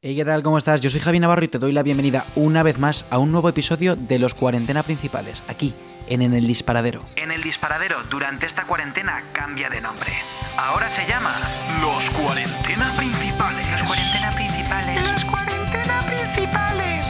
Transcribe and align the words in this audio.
Hey, 0.00 0.14
¿qué 0.14 0.24
tal? 0.24 0.44
¿Cómo 0.44 0.58
estás? 0.58 0.80
Yo 0.80 0.90
soy 0.90 1.00
Javi 1.00 1.18
Navarro 1.18 1.42
y 1.42 1.48
te 1.48 1.58
doy 1.58 1.72
la 1.72 1.82
bienvenida 1.82 2.24
una 2.36 2.62
vez 2.62 2.78
más 2.78 3.04
a 3.10 3.18
un 3.18 3.32
nuevo 3.32 3.48
episodio 3.48 3.96
de 3.96 4.20
Los 4.20 4.32
Cuarentena 4.32 4.84
Principales, 4.84 5.42
aquí, 5.48 5.74
en 6.06 6.22
En 6.22 6.34
el 6.34 6.46
Disparadero. 6.46 7.02
En 7.16 7.32
el 7.32 7.42
disparadero, 7.42 8.04
durante 8.04 8.46
esta 8.46 8.62
cuarentena, 8.62 9.24
cambia 9.32 9.68
de 9.68 9.80
nombre. 9.80 10.12
Ahora 10.56 10.88
se 10.88 11.04
llama 11.08 11.40
Los 11.80 12.14
Cuarentena 12.14 12.92
Principales. 12.96 13.66
Los 13.72 13.86
Cuarentena 13.88 14.32
Principales. 14.36 15.02
Los 15.02 15.24
Cuarentena 15.24 16.06
Principales. 16.06 17.06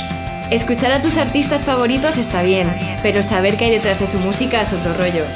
Escuchar 0.50 0.93
a 0.93 1.02
tus 1.02 1.18
artistas 1.18 1.66
favoritos 1.66 2.16
está 2.16 2.41
bien, 2.41 2.75
pero 3.02 3.23
saber 3.23 3.59
qué 3.59 3.66
hay 3.66 3.73
detrás 3.73 4.00
de 4.00 4.07
su 4.07 4.18
música 4.18 4.62
es 4.62 4.73
otro 4.73 4.95
rollo. 4.95 5.27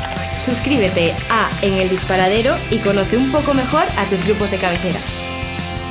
Suscríbete 0.40 1.14
a 1.28 1.50
En 1.60 1.74
el 1.74 1.90
Disparadero 1.90 2.56
y 2.70 2.78
conoce 2.78 3.18
un 3.18 3.30
poco 3.30 3.52
mejor 3.52 3.84
a 3.98 4.08
tus 4.08 4.24
grupos 4.24 4.50
de 4.50 4.56
cabecera. 4.56 5.00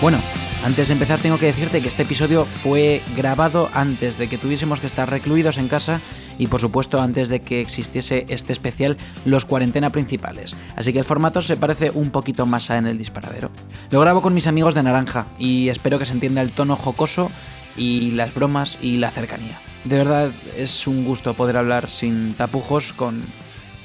Bueno, 0.02 0.24
antes 0.64 0.88
de 0.88 0.94
empezar 0.94 1.20
tengo 1.20 1.40
que 1.40 1.48
decirte 1.48 1.82
que 1.82 1.88
este 1.88 2.04
episodio 2.04 2.46
fue 2.46 3.02
grabado 3.16 3.70
antes 3.74 4.18
de 4.18 4.30
que 4.30 4.38
tuviésemos 4.38 4.80
que 4.80 4.86
estar 4.86 5.10
recluidos 5.10 5.58
en 5.58 5.68
casa 5.68 6.02
y 6.38 6.48
por 6.48 6.62
supuesto 6.62 7.02
antes 7.02 7.30
de 7.30 7.42
que 7.42 7.62
existiese 7.62 8.26
este 8.30 8.54
especial 8.54 8.98
Los 9.26 9.46
Cuarentena 9.46 9.90
Principales. 9.90 10.56
Así 10.76 10.94
que 10.94 11.00
el 11.00 11.06
formato 11.06 11.42
se 11.42 11.58
parece 11.58 11.90
un 11.90 12.12
poquito 12.12 12.46
más 12.46 12.70
a 12.70 12.78
En 12.78 12.86
el 12.86 13.00
Disparadero. 13.00 13.50
Lo 13.90 14.02
grabo 14.02 14.22
con 14.22 14.36
mis 14.36 14.48
amigos 14.48 14.76
de 14.76 14.84
Naranja 14.84 15.26
y 15.40 15.70
espero 15.70 15.98
que 15.98 16.06
se 16.06 16.14
entienda 16.14 16.42
el 16.42 16.52
tono 16.52 16.76
jocoso 16.76 17.32
y 17.76 18.12
las 18.12 18.34
bromas 18.34 18.78
y 18.82 18.98
la 18.98 19.10
cercanía. 19.10 19.60
De 19.84 19.98
verdad 19.98 20.32
es 20.56 20.86
un 20.86 21.06
gusto 21.06 21.34
poder 21.34 21.58
hablar 21.58 21.90
sin 21.90 22.36
tapujos 22.36 22.94
con 22.94 23.26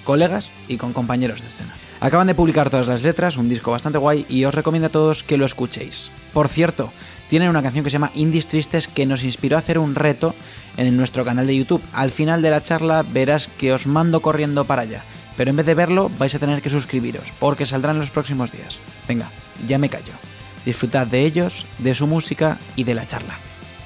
colegas 0.04 0.50
y 0.68 0.76
con 0.76 0.92
compañeros 0.92 1.40
de 1.40 1.46
escena. 1.46 1.74
Acaban 2.00 2.26
de 2.26 2.34
publicar 2.34 2.70
todas 2.70 2.88
las 2.88 3.02
letras, 3.02 3.36
un 3.36 3.48
disco 3.48 3.70
bastante 3.70 3.98
guay 3.98 4.26
y 4.28 4.44
os 4.44 4.54
recomiendo 4.54 4.88
a 4.88 4.92
todos 4.92 5.22
que 5.22 5.38
lo 5.38 5.46
escuchéis. 5.46 6.10
Por 6.32 6.48
cierto, 6.48 6.92
tienen 7.28 7.48
una 7.48 7.62
canción 7.62 7.84
que 7.84 7.90
se 7.90 7.94
llama 7.94 8.12
Indies 8.14 8.46
Tristes 8.48 8.88
que 8.88 9.06
nos 9.06 9.24
inspiró 9.24 9.56
a 9.56 9.60
hacer 9.60 9.78
un 9.78 9.94
reto 9.94 10.34
en 10.76 10.96
nuestro 10.96 11.24
canal 11.24 11.46
de 11.46 11.56
YouTube. 11.56 11.82
Al 11.92 12.10
final 12.10 12.42
de 12.42 12.50
la 12.50 12.62
charla 12.62 13.02
verás 13.02 13.48
que 13.48 13.72
os 13.72 13.86
mando 13.86 14.20
corriendo 14.20 14.66
para 14.66 14.82
allá, 14.82 15.04
pero 15.36 15.50
en 15.50 15.56
vez 15.56 15.66
de 15.66 15.74
verlo 15.74 16.10
vais 16.18 16.34
a 16.34 16.38
tener 16.38 16.60
que 16.60 16.70
suscribiros 16.70 17.32
porque 17.38 17.66
saldrá 17.66 17.92
en 17.92 17.98
los 17.98 18.10
próximos 18.10 18.52
días. 18.52 18.78
Venga, 19.08 19.30
ya 19.66 19.78
me 19.78 19.88
callo. 19.88 20.12
Disfrutad 20.64 21.06
de 21.06 21.22
ellos, 21.22 21.66
de 21.78 21.94
su 21.94 22.06
música 22.06 22.58
y 22.74 22.84
de 22.84 22.94
la 22.94 23.06
charla. 23.06 23.38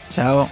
Chao. 0.08 0.48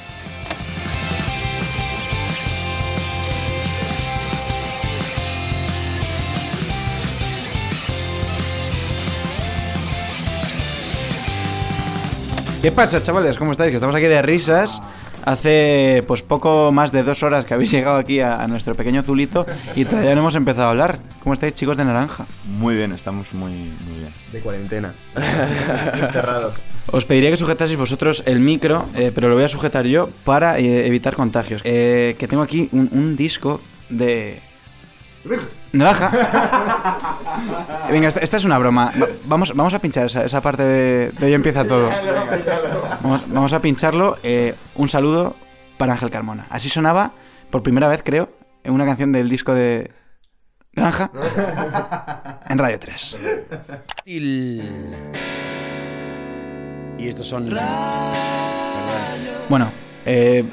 ¿Qué 12.63 12.73
pasa, 12.73 13.01
chavales? 13.01 13.39
¿Cómo 13.39 13.53
estáis? 13.53 13.71
Que 13.71 13.77
estamos 13.77 13.95
aquí 13.95 14.07
de 14.07 14.21
risas. 14.21 14.83
Hace 15.25 16.03
pues 16.09 16.23
poco 16.23 16.73
más 16.73 16.91
de 16.91 17.03
dos 17.05 17.23
horas 17.23 17.45
que 17.45 17.55
habéis 17.55 17.71
llegado 17.73 17.97
aquí 17.99 18.19
a, 18.21 18.43
a 18.43 18.49
nuestro 18.49 18.75
pequeño 18.75 19.03
Zulito 19.03 19.47
y 19.77 19.85
todavía 19.85 20.15
no 20.15 20.23
hemos 20.23 20.35
empezado 20.35 20.67
a 20.67 20.71
hablar. 20.71 20.99
¿Cómo 21.23 21.35
estáis, 21.35 21.55
chicos 21.55 21.77
de 21.77 21.85
naranja? 21.85 22.27
Muy 22.47 22.75
bien, 22.75 22.93
estamos 22.93 23.33
muy, 23.33 23.53
muy 23.53 23.99
bien. 24.01 24.15
De 24.33 24.41
cuarentena. 24.41 24.95
Encerrados. 25.15 26.63
Os 26.91 27.05
pediría 27.05 27.31
que 27.31 27.37
sujetaseis 27.37 27.79
vosotros 27.79 28.25
el 28.27 28.41
micro, 28.41 28.89
eh, 28.97 29.13
pero 29.15 29.29
lo 29.29 29.35
voy 29.35 29.45
a 29.45 29.49
sujetar 29.49 29.85
yo 29.87 30.09
para 30.25 30.59
eh, 30.59 30.87
evitar 30.87 31.15
contagios. 31.15 31.63
Eh, 31.65 32.17
que 32.19 32.27
tengo 32.27 32.43
aquí 32.43 32.69
un, 32.73 32.89
un 32.93 33.15
disco 33.17 33.61
de... 33.89 34.41
Naranja. 35.73 36.11
Venga, 37.91 38.09
esta, 38.09 38.21
esta 38.21 38.37
es 38.37 38.45
una 38.45 38.59
broma. 38.59 38.93
Va- 39.01 39.09
Vamos, 39.27 39.53
vamos 39.55 39.75
a 39.75 39.79
pinchar 39.79 40.07
esa, 40.07 40.25
esa 40.25 40.41
parte 40.41 40.63
de, 40.63 41.11
de 41.19 41.27
hoy 41.27 41.35
empieza 41.35 41.65
todo. 41.67 41.91
Vamos, 43.03 43.27
vamos 43.29 43.53
a 43.53 43.61
pincharlo. 43.61 44.17
Eh, 44.23 44.55
un 44.77 44.89
saludo 44.89 45.37
para 45.77 45.93
Ángel 45.93 46.11
Carmona. 46.11 46.47
Así 46.51 46.69
sonaba, 46.69 47.13
por 47.51 47.63
primera 47.63 47.89
vez 47.89 48.03
creo, 48.05 48.31
en 48.65 48.73
una 48.73 48.85
canción 48.87 49.13
del 49.13 49.29
disco 49.29 49.53
de 49.55 49.91
Naranja 50.73 51.11
en 52.49 52.59
Radio 52.59 52.79
3. 52.79 53.17
Y 56.99 57.09
estos 57.09 57.29
son. 57.29 57.49
Bueno, 59.49 59.71
eh, 60.05 60.45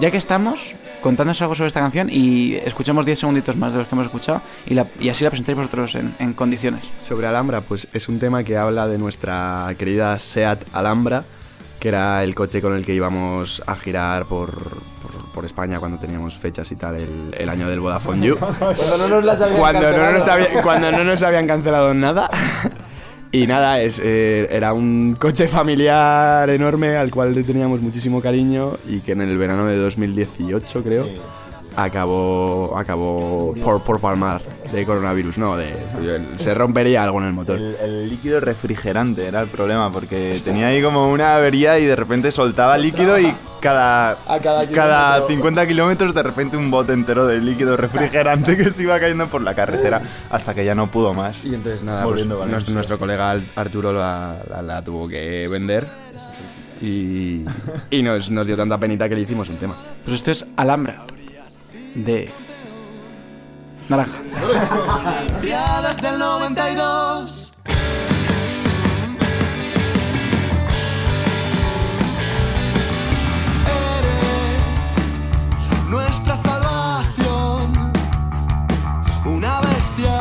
ya 0.00 0.10
que 0.10 0.16
estamos, 0.16 0.74
contándonos 1.02 1.40
algo 1.42 1.54
sobre 1.54 1.68
esta 1.68 1.80
canción 1.80 2.08
y 2.10 2.54
escuchemos 2.56 3.04
10 3.04 3.18
segunditos 3.18 3.56
más 3.56 3.72
de 3.72 3.78
los 3.78 3.86
que 3.88 3.94
hemos 3.94 4.06
escuchado 4.06 4.42
y, 4.66 4.74
la- 4.74 4.86
y 5.00 5.08
así 5.08 5.24
la 5.24 5.30
presentáis 5.30 5.56
vosotros 5.56 5.94
en, 5.94 6.14
en 6.18 6.32
condiciones. 6.32 6.84
Sobre 7.00 7.26
Alhambra, 7.26 7.60
pues 7.60 7.88
es 7.92 8.08
un 8.08 8.18
tema 8.18 8.42
que 8.44 8.56
habla 8.56 8.86
de 8.88 8.98
nuestra 8.98 9.72
querida 9.78 10.18
Seat 10.18 10.64
Alhambra, 10.72 11.24
que 11.80 11.88
era 11.88 12.24
el 12.24 12.34
coche 12.34 12.60
con 12.60 12.74
el 12.74 12.84
que 12.84 12.92
íbamos 12.94 13.62
a 13.66 13.76
girar 13.76 14.24
por, 14.26 14.50
por, 15.00 15.32
por 15.32 15.44
España 15.44 15.78
cuando 15.78 15.98
teníamos 15.98 16.34
fechas 16.34 16.70
y 16.72 16.76
tal, 16.76 16.96
el, 16.96 17.34
el 17.38 17.48
año 17.48 17.68
del 17.68 17.78
Vodafone 17.78 18.26
You. 18.26 18.36
Cuando 18.58 18.98
no 18.98 19.08
nos 19.08 19.24
las 19.24 19.40
habían 19.40 19.58
cuando, 19.60 19.80
no 19.80 19.86
cancelado. 19.86 20.12
nos 20.12 20.28
había- 20.28 20.62
cuando 20.62 20.92
no 20.92 21.04
nos 21.04 21.22
habían 21.22 21.46
cancelado 21.46 21.94
nada. 21.94 22.28
Y 23.30 23.46
nada, 23.46 23.80
es, 23.82 24.00
eh, 24.02 24.48
era 24.50 24.72
un 24.72 25.16
coche 25.18 25.48
familiar 25.48 26.48
enorme 26.48 26.96
al 26.96 27.10
cual 27.10 27.34
le 27.34 27.44
teníamos 27.44 27.82
muchísimo 27.82 28.22
cariño 28.22 28.78
y 28.88 29.00
que 29.00 29.12
en 29.12 29.20
el 29.20 29.36
verano 29.36 29.66
de 29.66 29.76
2018, 29.76 30.82
creo, 30.82 31.06
acabó, 31.76 32.76
acabó 32.76 33.54
por, 33.62 33.82
por 33.82 34.00
palmar 34.00 34.40
de 34.72 34.84
coronavirus. 34.84 35.38
No, 35.38 35.56
de, 35.56 35.74
se 36.36 36.54
rompería 36.54 37.02
algo 37.02 37.18
en 37.20 37.26
el 37.26 37.32
motor. 37.32 37.56
El, 37.58 37.76
el 37.82 38.08
líquido 38.08 38.40
refrigerante 38.40 39.26
era 39.26 39.40
el 39.40 39.48
problema, 39.48 39.90
porque 39.92 40.40
tenía 40.44 40.68
ahí 40.68 40.82
como 40.82 41.10
una 41.10 41.34
avería 41.36 41.78
y 41.78 41.86
de 41.86 41.96
repente 41.96 42.30
soltaba 42.32 42.76
líquido 42.78 43.18
y 43.18 43.32
cada, 43.60 44.10
A 44.12 44.38
cada 44.40 44.66
cada 44.68 45.14
kilómetro. 45.16 45.28
50 45.28 45.66
kilómetros 45.66 46.14
de 46.14 46.22
repente 46.22 46.56
un 46.56 46.70
bote 46.70 46.92
entero 46.92 47.26
de 47.26 47.40
líquido 47.40 47.76
refrigerante 47.76 48.56
que 48.56 48.70
se 48.70 48.82
iba 48.84 49.00
cayendo 49.00 49.26
por 49.26 49.42
la 49.42 49.54
carretera 49.54 50.00
hasta 50.30 50.54
que 50.54 50.64
ya 50.64 50.74
no 50.74 50.90
pudo 50.90 51.12
más. 51.14 51.44
Y 51.44 51.54
entonces 51.54 51.82
nada, 51.82 52.04
pues, 52.04 52.24
nuestro, 52.26 52.74
nuestro 52.74 52.98
colega 52.98 53.36
Arturo 53.56 53.92
la, 53.92 54.36
la- 54.48 54.62
la 54.62 54.82
tuvo 54.82 55.08
que 55.08 55.48
vender 55.48 55.86
y, 56.80 57.42
y 57.90 58.02
nos, 58.02 58.30
nos 58.30 58.46
dio 58.46 58.56
tanta 58.56 58.78
penita 58.78 59.08
que 59.08 59.16
le 59.16 59.22
hicimos 59.22 59.48
un 59.48 59.56
tema. 59.56 59.74
Pues 60.04 60.14
esto 60.16 60.30
es 60.30 60.46
Alhambra 60.56 61.02
de 61.96 62.30
Naranja. 63.88 64.18
desde 65.88 66.08
el 66.10 66.18
92. 66.18 67.52
Eres 73.64 75.20
nuestra 75.88 76.36
salvación, 76.36 77.72
una 79.24 79.60
bestia 79.60 80.18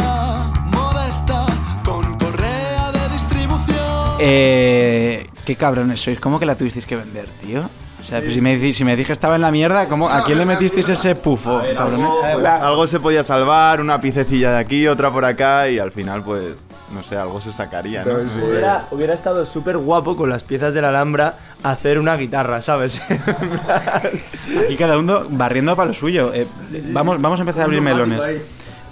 modesta 0.65 1.45
con 1.83 2.17
correa 2.17 2.91
de 2.93 3.09
distribución. 3.09 4.15
Eh, 4.19 5.29
qué 5.45 5.55
cabrones 5.57 5.99
sois, 5.99 6.21
¿cómo 6.21 6.39
que 6.39 6.45
la 6.45 6.55
tuvisteis 6.55 6.85
que 6.85 6.95
vender, 6.95 7.27
tío? 7.41 7.69
O 8.07 8.09
sea, 8.09 8.21
pues 8.21 8.35
si, 8.35 8.39
me, 8.39 8.71
si 8.71 8.85
me 8.85 8.95
dije 8.95 9.11
estaba 9.11 9.35
en 9.35 9.41
la 9.41 9.51
mierda, 9.51 9.89
¿cómo, 9.89 10.07
¿a 10.07 10.23
quién 10.23 10.37
le 10.37 10.45
metisteis 10.45 10.87
ese 10.87 11.13
pufo, 11.13 11.61
cabrones? 11.75 12.07
Pues, 12.35 12.45
algo 12.45 12.87
se 12.87 13.01
podía 13.01 13.21
salvar, 13.21 13.81
una 13.81 13.99
piececilla 13.99 14.51
de 14.51 14.59
aquí, 14.59 14.87
otra 14.87 15.11
por 15.11 15.25
acá 15.25 15.67
y 15.67 15.77
al 15.77 15.91
final 15.91 16.23
pues, 16.23 16.55
no 16.93 17.03
sé, 17.03 17.17
algo 17.17 17.41
se 17.41 17.51
sacaría, 17.51 18.05
¿no? 18.05 18.13
Hubiera, 18.47 18.87
hubiera 18.91 19.13
estado 19.13 19.45
súper 19.45 19.77
guapo 19.77 20.15
con 20.15 20.29
las 20.29 20.41
piezas 20.43 20.73
de 20.73 20.81
la 20.81 20.87
Alhambra 20.87 21.35
hacer 21.63 21.99
una 21.99 22.15
guitarra, 22.15 22.61
¿sabes? 22.61 23.01
Aquí 24.63 24.77
cada 24.77 24.97
uno 24.97 25.25
barriendo 25.29 25.75
para 25.75 25.89
lo 25.89 25.93
suyo. 25.93 26.31
Eh, 26.33 26.47
vamos, 26.93 27.21
vamos 27.21 27.39
a 27.39 27.41
empezar 27.41 27.63
a 27.63 27.65
abrir 27.65 27.81
melones. 27.81 28.21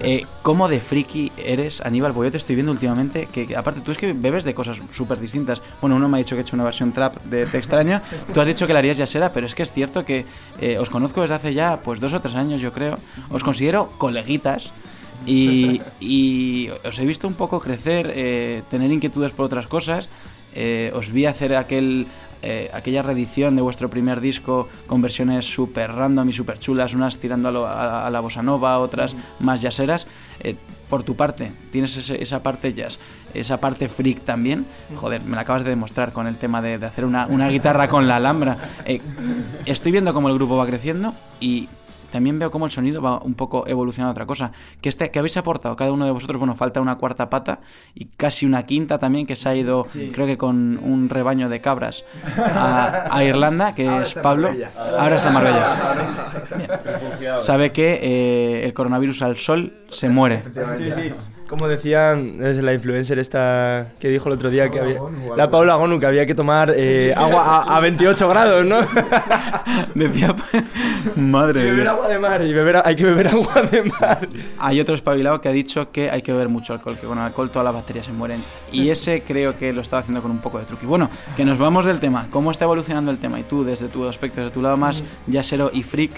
Eh, 0.02 0.26
¿Cómo 0.42 0.68
de 0.68 0.80
friki 0.80 1.32
eres, 1.38 1.82
Aníbal? 1.82 2.14
Porque 2.14 2.28
yo 2.28 2.32
te 2.32 2.38
estoy 2.38 2.56
viendo 2.56 2.72
últimamente 2.72 3.28
que, 3.32 3.48
que 3.48 3.56
aparte, 3.56 3.82
tú 3.82 3.92
es 3.92 3.98
que 3.98 4.14
bebes 4.14 4.44
de 4.44 4.54
cosas 4.54 4.78
súper 4.92 5.20
distintas. 5.20 5.62
Bueno, 5.82 5.96
uno 5.96 6.10
me 6.10 6.18
ha 6.18 6.20
dicho 6.20 6.36
que 6.36 6.42
he 6.42 6.44
hecho 6.44 6.56
una 6.56 6.66
versión 6.66 6.92
trap 6.92 7.16
de 7.24 7.46
Te 7.46 7.58
extraño. 7.58 8.02
Tú 8.34 8.42
has 8.42 8.48
dicho 8.48 8.68
que 8.68 8.74
la 8.74 8.80
harías 8.80 8.98
ya 8.98 9.06
será, 9.06 9.32
pero 9.32 9.46
es 9.46 9.56
que 9.56 9.64
es 9.64 9.72
cierto 9.72 10.06
que 10.06 10.26
eh, 10.60 10.78
os 10.78 10.90
conozco 10.90 11.22
desde 11.22 11.36
hace 11.36 11.54
ya 11.54 11.80
pues 11.82 12.00
dos 12.00 12.14
o 12.14 12.22
tres 12.22 12.36
años, 12.36 12.62
yo 12.62 12.74
creo. 12.74 12.98
Os 13.30 13.44
considero 13.44 13.92
coleguitas. 13.98 14.72
Y, 15.26 15.82
y 16.00 16.70
os 16.84 17.00
he 17.00 17.06
visto 17.06 17.28
un 17.28 17.34
poco 17.34 17.60
crecer, 17.60 18.12
eh, 18.16 18.64
tener 18.70 18.92
inquietudes 18.92 19.32
por 19.32 19.46
otras 19.46 19.68
cosas. 19.68 20.10
Eh, 20.58 20.90
os 20.96 21.12
vi 21.12 21.26
hacer 21.26 21.54
aquel, 21.54 22.08
eh, 22.42 22.70
aquella 22.74 23.02
reedición 23.02 23.56
de 23.56 23.62
vuestro 23.62 23.90
primer 23.90 24.22
disco 24.22 24.68
con 24.88 25.02
versiones 25.02 25.46
súper 25.46 25.92
random 25.92 26.30
y 26.30 26.34
súper 26.34 26.60
chulas, 26.60 26.94
unas 26.94 27.18
tirando 27.18 27.50
a, 27.50 27.52
lo- 27.52 27.68
a- 27.68 28.06
a 28.08 28.10
la 28.10 28.20
bossa 28.20 28.42
nova, 28.44 28.80
otras 28.80 29.16
más 29.40 29.62
jazzeras. 29.62 30.08
Eh, 30.40 30.56
por 30.90 31.02
tu 31.04 31.16
parte, 31.16 31.52
tienes 31.72 31.98
ese- 31.98 32.22
esa 32.22 32.44
parte 32.44 32.72
jazz, 32.74 33.00
esa 33.34 33.60
parte 33.60 33.88
freak 33.88 34.20
también. 34.24 34.66
Joder, 34.96 35.22
me 35.24 35.36
la 35.36 35.42
acabas 35.42 35.64
de 35.64 35.72
demostrar 35.72 36.12
con 36.14 36.28
el 36.28 36.38
tema 36.38 36.62
de, 36.62 36.78
de 36.78 36.86
hacer 36.86 37.06
una, 37.06 37.26
una 37.30 37.48
guitarra 37.50 37.88
con 37.88 38.08
la 38.08 38.18
alhambra. 38.18 38.58
Eh, 38.86 39.02
estoy 39.66 39.92
viendo 39.92 40.14
cómo 40.14 40.30
el 40.30 40.36
grupo 40.36 40.56
va 40.58 40.66
creciendo 40.68 41.14
y 41.40 41.68
también 42.16 42.40
veo 42.40 42.50
cómo 42.50 42.64
el 42.64 42.72
sonido 42.72 43.02
va 43.02 43.20
un 43.20 43.34
poco 43.34 43.68
evolucionando 43.68 44.12
a 44.12 44.14
otra 44.14 44.26
cosa. 44.26 44.50
Que, 44.80 44.88
este, 44.88 45.12
que 45.12 45.20
habéis 45.20 45.36
aportado 45.36 45.76
cada 45.76 45.92
uno 45.92 46.06
de 46.06 46.12
vosotros, 46.12 46.40
bueno, 46.40 46.56
falta 46.56 46.80
una 46.80 46.96
cuarta 46.96 47.30
pata 47.30 47.60
y 47.94 48.06
casi 48.06 48.46
una 48.46 48.66
quinta 48.66 49.00
también, 49.00 49.28
que 49.28 49.36
se 49.36 49.50
ha 49.50 49.54
ido, 49.54 49.84
creo 50.14 50.26
que 50.26 50.38
con 50.38 50.80
un 50.82 51.10
rebaño 51.10 51.50
de 51.50 51.60
cabras 51.60 52.06
a, 52.38 53.14
a 53.14 53.24
Irlanda, 53.26 53.76
que 53.76 54.02
es 54.02 54.14
Pablo. 54.14 54.50
Ahora 54.98 55.18
está 55.18 55.30
Marbella. 55.30 55.76
Bien. 57.20 57.38
Sabe 57.38 57.74
que 57.74 58.00
eh, 58.02 58.66
el 58.66 58.74
coronavirus 58.74 59.22
al 59.22 59.36
sol 59.36 59.74
se 59.90 60.08
muere. 60.08 60.42
Sí, 60.78 60.92
sí. 60.96 61.35
Como 61.48 61.68
decían, 61.68 62.40
es 62.42 62.58
la 62.58 62.74
influencer 62.74 63.20
esta 63.20 63.90
que 64.00 64.10
dijo 64.10 64.30
el 64.30 64.34
otro 64.34 64.50
día 64.50 64.70
que 64.70 64.80
había. 64.80 65.00
La 65.38 65.50
Paula 65.52 65.76
Gonu, 65.76 66.00
que 66.00 66.08
había 66.08 66.26
que 66.26 66.34
tomar 66.34 66.74
eh, 66.76 67.14
agua 67.18 67.64
a, 67.68 67.78
a 67.78 67.80
28 67.80 68.28
grados, 68.28 68.66
¿no? 68.66 68.80
Decía, 69.96 70.36
madre 71.16 71.62
de 71.62 71.72
beber 71.72 71.88
agua 71.88 72.08
de 72.08 72.20
mar 72.20 72.42
y 72.42 72.52
beber, 72.52 72.82
hay 72.84 72.96
que 72.96 73.06
beber 73.06 73.28
agua 73.28 73.62
de 73.62 73.84
mar. 73.84 74.28
Hay 74.58 74.80
otro 74.80 74.96
espabilado 74.96 75.40
que 75.40 75.48
ha 75.48 75.52
dicho 75.52 75.92
que 75.92 76.10
hay 76.10 76.24
que 76.24 76.32
beber 76.32 76.50
mucho 76.50 76.74
alcohol, 76.74 76.98
que 76.98 77.06
con 77.06 77.20
alcohol 77.20 77.52
todas 77.52 77.66
las 77.66 77.76
bacterias 77.76 78.08
se 78.08 78.12
mueren. 78.12 78.40
Y 78.72 78.90
ese 78.90 79.22
creo 79.22 79.56
que 79.56 79.72
lo 79.72 79.82
estaba 79.82 80.02
haciendo 80.02 80.24
con 80.24 80.32
un 80.32 80.40
poco 80.40 80.58
de 80.58 80.66
truqui. 80.66 80.88
Bueno, 80.88 81.12
que 81.38 81.46
nos 81.46 81.60
vamos 81.60 81.86
del 81.86 82.00
tema. 82.00 82.28
¿Cómo 82.32 82.50
está 82.50 82.66
evolucionando 82.66 83.12
el 83.12 83.20
tema? 83.20 83.40
Y 83.40 83.44
tú, 83.44 83.64
desde 83.64 83.88
tu 83.88 84.08
aspecto, 84.08 84.42
desde 84.42 84.54
tu 84.54 84.64
lado 84.64 84.78
más 84.78 85.04
yasero 85.28 85.70
y 85.72 85.84
freak, 85.84 86.12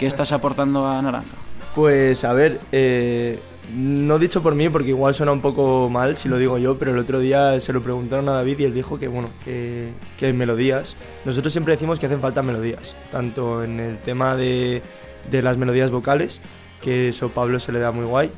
¿qué 0.00 0.06
estás 0.06 0.32
aportando 0.32 0.84
a 0.86 1.00
Naranja? 1.00 1.36
Pues 1.74 2.24
a 2.24 2.32
ver, 2.32 2.60
eh, 2.72 3.40
no 3.72 4.18
dicho 4.18 4.42
por 4.42 4.54
mí 4.54 4.68
porque 4.68 4.90
igual 4.90 5.14
suena 5.14 5.32
un 5.32 5.40
poco 5.40 5.88
mal 5.88 6.16
si 6.16 6.28
lo 6.28 6.38
digo 6.38 6.58
yo, 6.58 6.78
pero 6.78 6.90
el 6.90 6.98
otro 6.98 7.20
día 7.20 7.58
se 7.60 7.72
lo 7.72 7.82
preguntaron 7.82 8.28
a 8.28 8.32
David 8.32 8.58
y 8.60 8.64
él 8.64 8.74
dijo 8.74 8.98
que 8.98 9.08
bueno, 9.08 9.30
que, 9.44 9.92
que 10.18 10.32
melodías. 10.32 10.96
Nosotros 11.24 11.52
siempre 11.52 11.74
decimos 11.74 11.98
que 11.98 12.06
hacen 12.06 12.20
falta 12.20 12.42
melodías, 12.42 12.94
tanto 13.10 13.64
en 13.64 13.80
el 13.80 13.98
tema 13.98 14.36
de, 14.36 14.82
de 15.30 15.42
las 15.42 15.56
melodías 15.56 15.90
vocales, 15.90 16.40
que 16.82 17.08
eso 17.08 17.30
Pablo 17.30 17.58
se 17.58 17.72
le 17.72 17.78
da 17.78 17.90
muy 17.90 18.04
guay, 18.04 18.30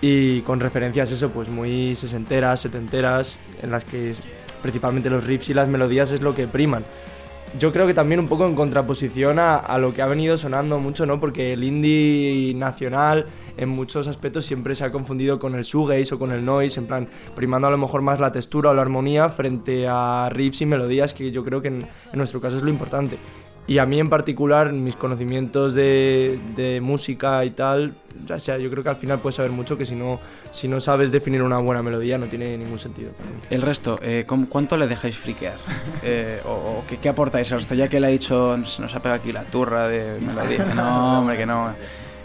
y 0.00 0.42
con 0.42 0.60
referencias 0.60 1.10
eso 1.10 1.30
pues 1.30 1.48
muy 1.48 1.94
sesenteras, 1.94 2.60
setenteras, 2.60 3.38
en 3.62 3.70
las 3.70 3.84
que 3.84 4.14
principalmente 4.62 5.08
los 5.10 5.24
riffs 5.24 5.48
y 5.48 5.54
las 5.54 5.68
melodías 5.68 6.10
es 6.10 6.20
lo 6.20 6.34
que 6.34 6.46
priman 6.46 6.84
yo 7.58 7.72
creo 7.72 7.86
que 7.86 7.94
también 7.94 8.20
un 8.20 8.28
poco 8.28 8.46
en 8.46 8.54
contraposición 8.54 9.38
a, 9.38 9.56
a, 9.56 9.78
lo 9.78 9.94
que 9.94 10.02
ha 10.02 10.06
venido 10.06 10.36
sonando 10.36 10.78
mucho, 10.80 11.06
¿no? 11.06 11.18
Porque 11.18 11.54
el 11.54 11.64
indie 11.64 12.52
nacional 12.54 13.26
en 13.58 13.68
muchos 13.68 14.06
aspectos 14.08 14.46
siempre 14.46 14.74
se 14.74 14.84
ha 14.84 14.92
confundido 14.92 15.38
con 15.38 15.54
el 15.54 15.64
shoegaze 15.64 16.14
o 16.14 16.18
con 16.18 16.32
el 16.32 16.44
noise, 16.44 16.80
en 16.80 16.86
plan, 16.86 17.08
primando 17.34 17.68
a 17.68 17.70
lo 17.70 17.78
mejor 17.78 18.02
más 18.02 18.20
la 18.20 18.32
textura 18.32 18.70
o 18.70 18.74
la 18.74 18.82
armonía 18.82 19.28
frente 19.28 19.86
a 19.88 20.28
riffs 20.30 20.60
y 20.62 20.66
melodías, 20.66 21.14
que 21.14 21.30
yo 21.30 21.44
creo 21.44 21.60
que 21.60 21.68
en, 21.68 21.82
en 22.12 22.18
nuestro 22.18 22.40
caso 22.40 22.56
es 22.56 22.62
lo 22.62 22.70
importante. 22.70 23.18
Y 23.68 23.76
a 23.76 23.84
mí 23.84 24.00
en 24.00 24.08
particular, 24.08 24.72
mis 24.72 24.96
conocimientos 24.96 25.74
de, 25.74 26.40
de, 26.56 26.80
música 26.80 27.44
y 27.44 27.50
tal, 27.50 27.94
o 28.32 28.40
sea, 28.40 28.56
yo 28.56 28.70
creo 28.70 28.82
que 28.82 28.88
al 28.88 28.96
final 28.96 29.20
puedes 29.20 29.36
saber 29.36 29.50
mucho 29.50 29.76
que 29.76 29.84
si 29.84 29.94
no, 29.94 30.18
si 30.52 30.68
no 30.68 30.80
sabes 30.80 31.12
definir 31.12 31.42
una 31.42 31.58
buena 31.58 31.82
melodía 31.82 32.16
no 32.16 32.24
tiene 32.28 32.56
ningún 32.56 32.78
sentido. 32.78 33.12
Para 33.12 33.28
mí. 33.28 33.36
El 33.50 33.60
resto, 33.60 34.00
eh, 34.02 34.24
¿cuánto 34.48 34.78
le 34.78 34.86
dejáis 34.86 35.18
friquear? 35.18 35.58
Eh, 36.02 36.40
¿O, 36.46 36.52
o 36.52 36.84
¿qué, 36.88 36.96
qué, 36.96 37.10
aportáis 37.10 37.52
al 37.52 37.58
resto? 37.58 37.74
Ya 37.74 37.88
que 37.88 38.00
le 38.00 38.06
ha 38.06 38.10
dicho, 38.10 38.56
nos 38.56 38.94
ha 38.94 39.02
pegado 39.02 39.20
aquí 39.20 39.32
la 39.32 39.44
turra 39.44 39.86
de 39.86 40.18
melodía. 40.18 40.64
No, 40.74 41.18
hombre, 41.18 41.36
que 41.36 41.44
no. 41.44 41.74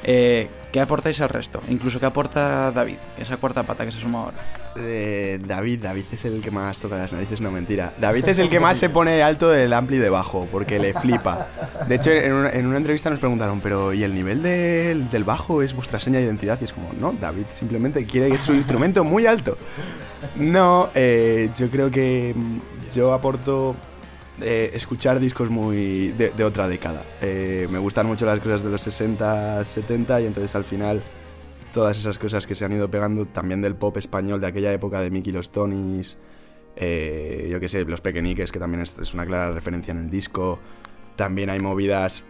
Eh, 0.06 0.48
¿Qué 0.74 0.82
aportáis 0.82 1.22
al 1.22 1.30
resto? 1.30 1.62
Incluso 1.70 2.00
qué 2.00 2.08
aporta 2.08 2.72
David, 2.72 2.96
esa 3.20 3.38
cuarta 3.38 3.62
pata 3.62 3.86
que 3.86 3.92
se 3.92 4.00
suma 4.00 4.22
ahora. 4.22 4.38
Eh, 4.76 5.40
David, 5.46 5.84
David 5.84 6.06
es 6.12 6.26
el 6.26 6.42
que 6.42 6.50
más 6.50 6.80
toca 6.80 6.98
las 6.98 7.14
narices, 7.14 7.42
no 7.42 7.52
mentira. 7.52 7.94
David 8.02 8.28
es 8.30 8.40
el 8.40 8.50
que 8.50 8.60
más 8.60 8.80
se 8.80 8.90
pone 8.90 9.22
alto 9.22 9.50
del 9.50 9.72
ampli 9.72 9.98
de 10.00 10.10
bajo, 10.10 10.48
porque 10.52 10.80
le 10.80 10.96
flipa. 10.96 11.48
De 11.88 11.94
hecho, 11.94 12.10
en 12.10 12.34
una, 12.34 12.50
en 12.50 12.66
una 12.66 12.78
entrevista 12.78 13.12
nos 13.12 13.20
preguntaron, 13.20 13.62
pero 13.62 13.94
¿y 13.94 14.04
el 14.04 14.16
nivel 14.16 14.42
del, 14.42 15.12
del, 15.12 15.24
bajo 15.24 15.62
es 15.62 15.76
vuestra 15.76 16.00
seña 16.00 16.18
de 16.18 16.26
identidad? 16.26 16.58
Y 16.60 16.64
es 16.64 16.74
como, 16.74 16.90
no, 17.00 17.14
David 17.22 17.46
simplemente 17.54 18.04
quiere 18.08 18.42
su 18.42 18.54
instrumento 18.56 19.04
muy 19.04 19.28
alto. 19.28 19.56
No, 20.38 20.90
eh, 20.96 21.52
yo 21.56 21.70
creo 21.70 21.92
que 21.92 22.34
yo 22.92 23.14
aporto 23.14 23.76
escuchar 24.42 25.20
discos 25.20 25.50
muy 25.50 26.10
de, 26.12 26.44
otra 26.44 26.68
década. 26.68 27.04
Eh, 27.22 27.68
me 27.72 27.80
gustan 27.80 28.08
mucho 28.08 28.26
las 28.26 28.40
cosas 28.40 28.64
de 28.64 28.70
los 28.70 28.82
60, 28.82 29.64
70 29.64 30.22
y 30.22 30.26
entonces 30.26 30.56
al 30.56 30.66
final 30.66 31.02
todas 31.74 31.98
esas 31.98 32.18
cosas 32.18 32.46
que 32.48 32.56
se 32.56 32.66
han 32.66 32.72
ido 32.72 32.90
pegando 32.90 33.26
también 33.26 33.62
del 33.62 33.76
pop 33.76 33.98
español 33.98 34.40
de 34.40 34.48
aquella 34.48 34.72
época 34.72 35.02
de 35.02 35.10
Mickey 35.10 35.34
los 35.34 35.52
Tonys, 35.52 36.18
eh, 36.76 37.48
yo 37.52 37.60
qué 37.60 37.68
sé, 37.68 37.84
los 37.86 38.02
Pequeñiques, 38.02 38.52
que 38.52 38.60
también 38.60 38.82
es, 38.82 39.14
una 39.14 39.26
clara 39.26 39.52
referencia 39.52 39.92
en 39.92 40.00
el 40.00 40.10
disco. 40.10 40.60
También 41.16 41.50
hay 41.50 41.60
movidas 41.60 42.26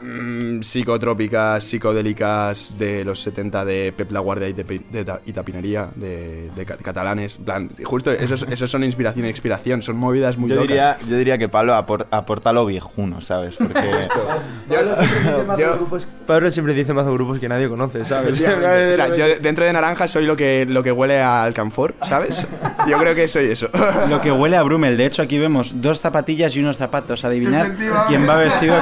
mmm, 0.00 0.60
psicotrópicas, 0.60 1.64
psicodélicas 1.64 2.74
de 2.78 3.04
los 3.04 3.20
70 3.22 3.64
de 3.64 3.92
Pep 3.96 4.10
La 4.12 4.20
Guardia 4.20 4.48
y, 4.48 4.52
de, 4.52 4.64
de, 4.64 5.04
de 5.04 5.12
y 5.26 5.32
Tapinería, 5.32 5.88
de, 5.94 6.50
de, 6.54 6.66
catalanes. 6.66 7.38
plan, 7.38 7.68
justo 7.84 8.10
esos, 8.12 8.42
esos 8.42 8.70
son 8.70 8.84
inspiración 8.84 9.26
y 9.26 9.28
expiración, 9.28 9.82
son 9.82 9.96
movidas 9.96 10.36
muy 10.38 10.48
yo 10.48 10.56
locas. 10.56 10.68
Diría, 10.68 10.98
yo 11.08 11.16
diría 11.16 11.38
que 11.38 11.48
Pablo 11.48 11.74
apor, 11.74 12.06
aporta 12.10 12.52
lo 12.52 12.66
viejuno, 12.66 13.20
¿sabes? 13.20 13.56
Porque 13.56 13.90
esto... 14.00 14.26
Pablo, 14.68 14.94
siempre 14.94 15.56
yo, 15.58 15.76
grupos, 15.76 16.08
Pablo 16.26 16.50
siempre 16.50 16.74
dice 16.74 16.92
más 16.92 17.06
grupos 17.06 17.38
que 17.38 17.48
nadie 17.48 17.68
conoce, 17.68 18.04
¿sabes? 18.04 18.40
o 18.40 18.94
sea, 18.94 19.14
yo 19.14 19.24
dentro 19.40 19.64
de 19.64 19.72
naranja 19.72 20.06
soy 20.06 20.26
lo 20.26 20.36
que, 20.36 20.66
lo 20.68 20.82
que 20.82 20.92
huele 20.92 21.20
a 21.20 21.42
alcanfor, 21.42 21.94
¿sabes? 22.08 22.46
Yo 22.86 22.98
creo 22.98 23.14
que 23.14 23.26
soy 23.26 23.46
eso. 23.46 23.68
Lo 24.08 24.20
que 24.20 24.30
huele 24.30 24.56
a 24.56 24.62
Brumel. 24.62 24.96
De 24.96 25.06
hecho, 25.06 25.22
aquí 25.22 25.38
vemos 25.38 25.80
dos 25.80 26.00
zapatillas 26.00 26.54
y 26.56 26.60
unos 26.60 26.76
zapatos. 26.76 27.24
Adivinar 27.24 27.72
quién 28.06 28.28
va 28.28 28.36
vestido 28.36 28.80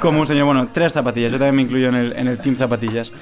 como 0.00 0.20
un 0.20 0.26
señor. 0.26 0.43
Bueno, 0.44 0.68
tres 0.72 0.92
zapatillas. 0.92 1.32
Yo 1.32 1.38
también 1.38 1.56
me 1.56 1.62
incluyo 1.62 1.88
en 1.88 1.94
el, 1.94 2.12
en 2.14 2.28
el 2.28 2.38
team 2.38 2.56
zapatillas. 2.56 3.12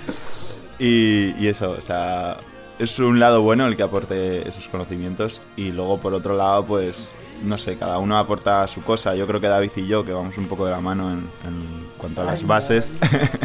Y, 0.79 1.35
y 1.39 1.49
eso, 1.49 1.77
o 1.79 1.83
sea, 1.83 2.37
es 2.79 2.99
un 2.99 3.21
lado 3.21 3.43
bueno 3.43 3.67
el 3.67 3.77
que 3.77 3.83
aporte 3.83 4.49
esos 4.49 4.69
conocimientos 4.69 5.43
y 5.57 5.71
luego 5.71 6.01
por 6.01 6.15
otro 6.15 6.37
lado 6.37 6.65
pues 6.67 7.13
no 7.43 7.59
sé, 7.59 7.77
cada 7.77 7.99
uno 7.99 8.17
aporta 8.19 8.67
su 8.69 8.83
cosa. 8.83 9.15
Yo 9.15 9.27
creo 9.27 9.41
que 9.41 9.49
David 9.49 9.71
y 9.77 9.87
yo, 9.87 10.05
que 10.05 10.12
vamos 10.12 10.39
un 10.39 10.49
poco 10.49 10.65
de 10.65 10.73
la 10.73 10.81
mano 10.81 11.12
en, 11.12 11.19
en 11.44 11.87
cuanto 11.99 12.23
a 12.23 12.25
las 12.25 12.47
bases, 12.47 12.94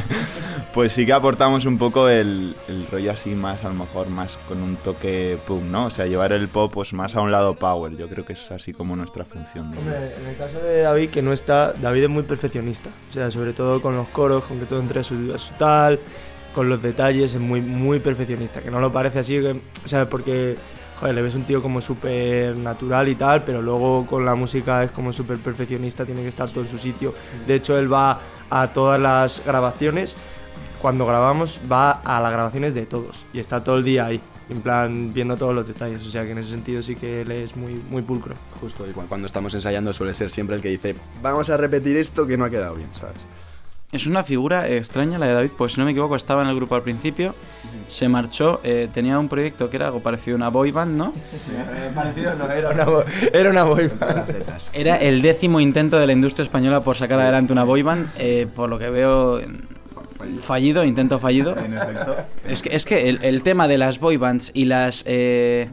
pues 0.74 0.94
sí 0.94 1.06
que 1.06 1.14
aportamos 1.14 1.66
un 1.66 1.78
poco 1.78 2.10
el, 2.10 2.56
el, 2.68 2.88
rollo 2.88 3.12
así 3.12 3.30
más, 3.30 3.64
a 3.66 3.70
lo 3.70 3.76
mejor 3.76 4.10
más 4.10 4.38
con 4.48 4.62
un 4.62 4.76
toque 4.78 5.38
pum, 5.46 5.72
¿no? 5.72 5.86
O 5.86 5.90
sea, 5.90 6.06
llevar 6.06 6.34
el 6.34 6.48
pop 6.48 6.72
pues 6.74 6.94
más 6.94 7.16
a 7.16 7.22
un 7.22 7.32
lado 7.32 7.56
power. 7.56 7.96
Yo 7.96 8.08
creo 8.08 8.26
que 8.26 8.34
es 8.34 8.52
así 8.52 8.74
como 8.74 8.96
nuestra 8.96 9.26
función. 9.26 9.72
¿no? 9.72 9.80
Hombre, 9.80 10.16
en 10.20 10.28
el 10.28 10.38
caso 10.38 10.60
de 10.60 10.82
David, 10.82 11.10
que 11.10 11.22
no 11.22 11.34
está, 11.34 11.74
David 11.74 12.04
es 12.04 12.10
muy 12.10 12.24
perfeccionista. 12.24 12.90
O 13.10 13.14
sea, 13.14 13.32
sobre 13.32 13.54
todo 13.54 13.82
con 13.82 13.96
los 13.96 14.08
coros, 14.10 14.44
con 14.44 14.60
que 14.60 14.66
todo 14.66 14.80
entre 14.80 15.02
a 15.02 15.04
su, 15.04 15.34
a 15.34 15.40
su 15.40 15.54
tal, 15.56 16.00
con 16.54 16.70
los 16.70 16.82
detalles, 16.82 17.34
es 17.36 17.40
muy, 17.40 17.62
muy 17.62 18.00
perfeccionista. 18.00 18.62
Que 18.62 18.72
no 18.72 18.80
lo 18.80 18.92
parece 18.92 19.20
así, 19.20 19.40
que, 19.40 19.60
o 19.86 19.88
sea, 19.88 20.10
porque 20.10 20.56
joder, 21.00 21.16
le 21.16 21.22
ves 21.22 21.36
un 21.36 21.44
tío 21.44 21.62
como 21.62 21.82
súper 21.82 22.58
natural 22.58 23.08
y 23.08 23.16
tal, 23.16 23.44
pero 23.44 23.62
luego 23.62 24.06
con 24.06 24.26
la 24.26 24.36
música 24.36 24.84
es 24.84 24.92
como 24.92 25.14
súper 25.14 25.38
perfeccionista, 25.38 26.06
tiene 26.06 26.22
que 26.22 26.30
estar 26.30 26.50
todo 26.50 26.62
en 26.64 26.70
su 26.70 26.78
sitio. 26.78 27.14
De 27.46 27.56
hecho, 27.56 27.78
él 27.78 27.92
va 27.92 28.20
a 28.50 28.68
todas 28.74 29.00
las 29.00 29.44
grabaciones, 29.46 30.16
cuando 30.82 31.06
grabamos 31.06 31.60
va 31.72 31.92
a 31.92 32.22
las 32.22 32.32
grabaciones 32.32 32.74
de 32.74 32.86
todos 32.86 33.26
y 33.34 33.40
está 33.40 33.64
todo 33.64 33.78
el 33.78 33.84
día 33.84 34.06
ahí, 34.06 34.22
en 34.50 34.62
plan 34.62 35.14
viendo 35.14 35.36
todos 35.36 35.54
los 35.54 35.68
detalles, 35.68 36.06
o 36.06 36.10
sea 36.10 36.24
que 36.24 36.32
en 36.32 36.38
ese 36.38 36.52
sentido 36.52 36.82
sí 36.82 36.96
que 36.96 37.22
él 37.22 37.32
es 37.32 37.56
muy, 37.56 37.74
muy 37.90 38.02
pulcro. 38.02 38.36
Justo, 38.62 38.88
igual 38.88 39.08
cuando 39.08 39.28
estamos 39.28 39.54
ensayando 39.54 39.94
suele 39.94 40.14
ser 40.14 40.30
siempre 40.30 40.56
el 40.56 40.62
que 40.62 40.70
dice, 40.70 40.96
vamos 41.22 41.50
a 41.50 41.58
repetir 41.58 41.98
esto 41.98 42.28
que 42.28 42.38
no 42.38 42.46
ha 42.46 42.50
quedado 42.50 42.76
bien, 42.76 42.90
¿sabes? 42.94 43.26
Es 43.90 44.06
una 44.06 44.22
figura 44.26 44.68
extraña 44.68 45.18
la 45.18 45.28
de 45.28 45.34
David, 45.34 45.52
pues 45.58 45.72
si 45.72 45.80
no 45.80 45.86
me 45.86 45.92
equivoco 45.92 46.18
estaba 46.18 46.44
en 46.44 46.50
el 46.50 46.56
grupo 46.58 46.76
al 46.76 46.82
principio, 46.82 47.34
se 47.88 48.10
marchó, 48.10 48.60
eh, 48.66 48.90
tenía 48.94 49.18
un 49.18 49.30
proyecto 49.30 49.70
que 49.70 49.78
era 49.78 49.86
algo 49.86 50.02
parecido 50.02 50.36
a 50.36 50.40
una 50.40 50.50
boy 50.50 50.72
band, 50.72 50.98
¿no? 50.98 51.14
parecido 51.96 52.36
no, 52.36 52.52
era 52.52 52.72
una, 52.72 52.86
era 53.34 53.50
una 53.50 53.64
boy 53.64 53.88
band. 53.88 54.26
Era 54.74 54.98
el 54.98 55.22
décimo 55.22 55.62
intento 55.62 55.98
de 55.98 56.06
la 56.06 56.12
industria 56.12 56.44
española 56.44 56.82
por 56.82 56.98
sacar 56.98 57.18
adelante 57.18 57.54
una 57.54 57.64
boy 57.64 57.82
band, 57.82 58.10
eh, 58.18 58.46
por 58.54 58.70
lo 58.70 58.78
que 58.78 58.90
veo 58.90 59.40
fallido, 60.42 60.84
intento 60.84 61.20
fallido. 61.20 61.56
Es 62.48 62.62
que, 62.62 62.76
es 62.76 62.86
que 62.86 63.10
el, 63.10 63.20
el, 63.24 63.44
tema 63.44 63.68
de 63.68 63.78
las 63.78 64.00
boy 64.00 64.18
bands 64.18 64.52
y 64.54 64.66
las... 64.66 65.04
Eh, 65.06 65.70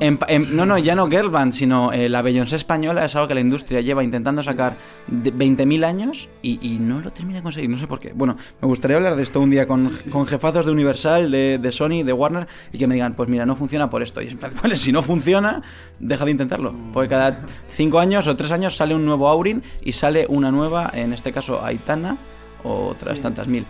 en, 0.00 0.18
en, 0.28 0.56
no, 0.56 0.66
no, 0.66 0.78
ya 0.78 0.94
no 0.94 1.08
girl 1.08 1.30
bands, 1.30 1.56
sino 1.56 1.92
eh, 1.92 2.08
la 2.08 2.22
Beyoncé 2.22 2.56
española 2.56 3.04
es 3.04 3.14
algo 3.16 3.28
que 3.28 3.34
la 3.34 3.40
industria 3.40 3.80
lleva 3.80 4.02
intentando 4.02 4.42
sacar 4.42 4.76
20.000 5.10 5.84
años 5.84 6.28
y, 6.42 6.58
y, 6.62 6.78
no 6.78 7.00
lo 7.00 7.12
termina 7.12 7.38
de 7.38 7.42
conseguir, 7.42 7.70
no 7.70 7.78
sé 7.78 7.86
por 7.86 8.00
qué. 8.00 8.12
Bueno, 8.12 8.36
me 8.60 8.68
gustaría 8.68 8.96
hablar 8.96 9.16
de 9.16 9.22
esto 9.22 9.40
un 9.40 9.50
día 9.50 9.66
con, 9.66 9.92
con 10.10 10.26
jefazos 10.26 10.66
de 10.66 10.72
Universal, 10.72 11.30
de, 11.30 11.58
de, 11.58 11.72
Sony, 11.72 12.02
de 12.04 12.12
Warner, 12.12 12.46
y 12.72 12.78
que 12.78 12.86
me 12.86 12.94
digan, 12.94 13.14
pues 13.14 13.28
mira, 13.28 13.46
no 13.46 13.56
funciona 13.56 13.90
por 13.90 14.02
esto. 14.02 14.20
Y 14.22 14.28
en 14.28 14.38
plan, 14.38 14.52
vale, 14.62 14.76
si 14.76 14.92
no 14.92 15.02
funciona, 15.02 15.62
deja 15.98 16.24
de 16.24 16.30
intentarlo. 16.30 16.74
Porque 16.92 17.08
cada 17.08 17.40
5 17.74 17.98
años 17.98 18.26
o 18.26 18.36
3 18.36 18.52
años 18.52 18.76
sale 18.76 18.94
un 18.94 19.04
nuevo 19.04 19.28
Aurin 19.28 19.62
y 19.82 19.92
sale 19.92 20.26
una 20.28 20.50
nueva, 20.50 20.90
en 20.92 21.12
este 21.12 21.32
caso 21.32 21.64
Aitana, 21.64 22.16
o 22.62 22.88
otras 22.88 23.16
sí. 23.16 23.22
tantas 23.22 23.46
mil. 23.46 23.64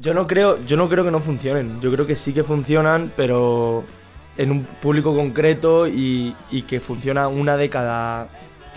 Yo 0.00 0.12
no 0.14 0.26
creo, 0.26 0.62
yo 0.66 0.76
no 0.76 0.88
creo 0.88 1.04
que 1.04 1.10
no 1.10 1.20
funcionen. 1.20 1.80
Yo 1.80 1.90
creo 1.92 2.06
que 2.06 2.16
sí 2.16 2.32
que 2.32 2.44
funcionan, 2.44 3.12
pero 3.16 3.84
en 4.36 4.50
un 4.50 4.64
público 4.64 5.14
concreto 5.14 5.86
y, 5.88 6.34
y 6.50 6.62
que 6.62 6.80
funciona 6.80 7.28
una 7.28 7.56
de 7.56 7.70
cada 7.70 8.28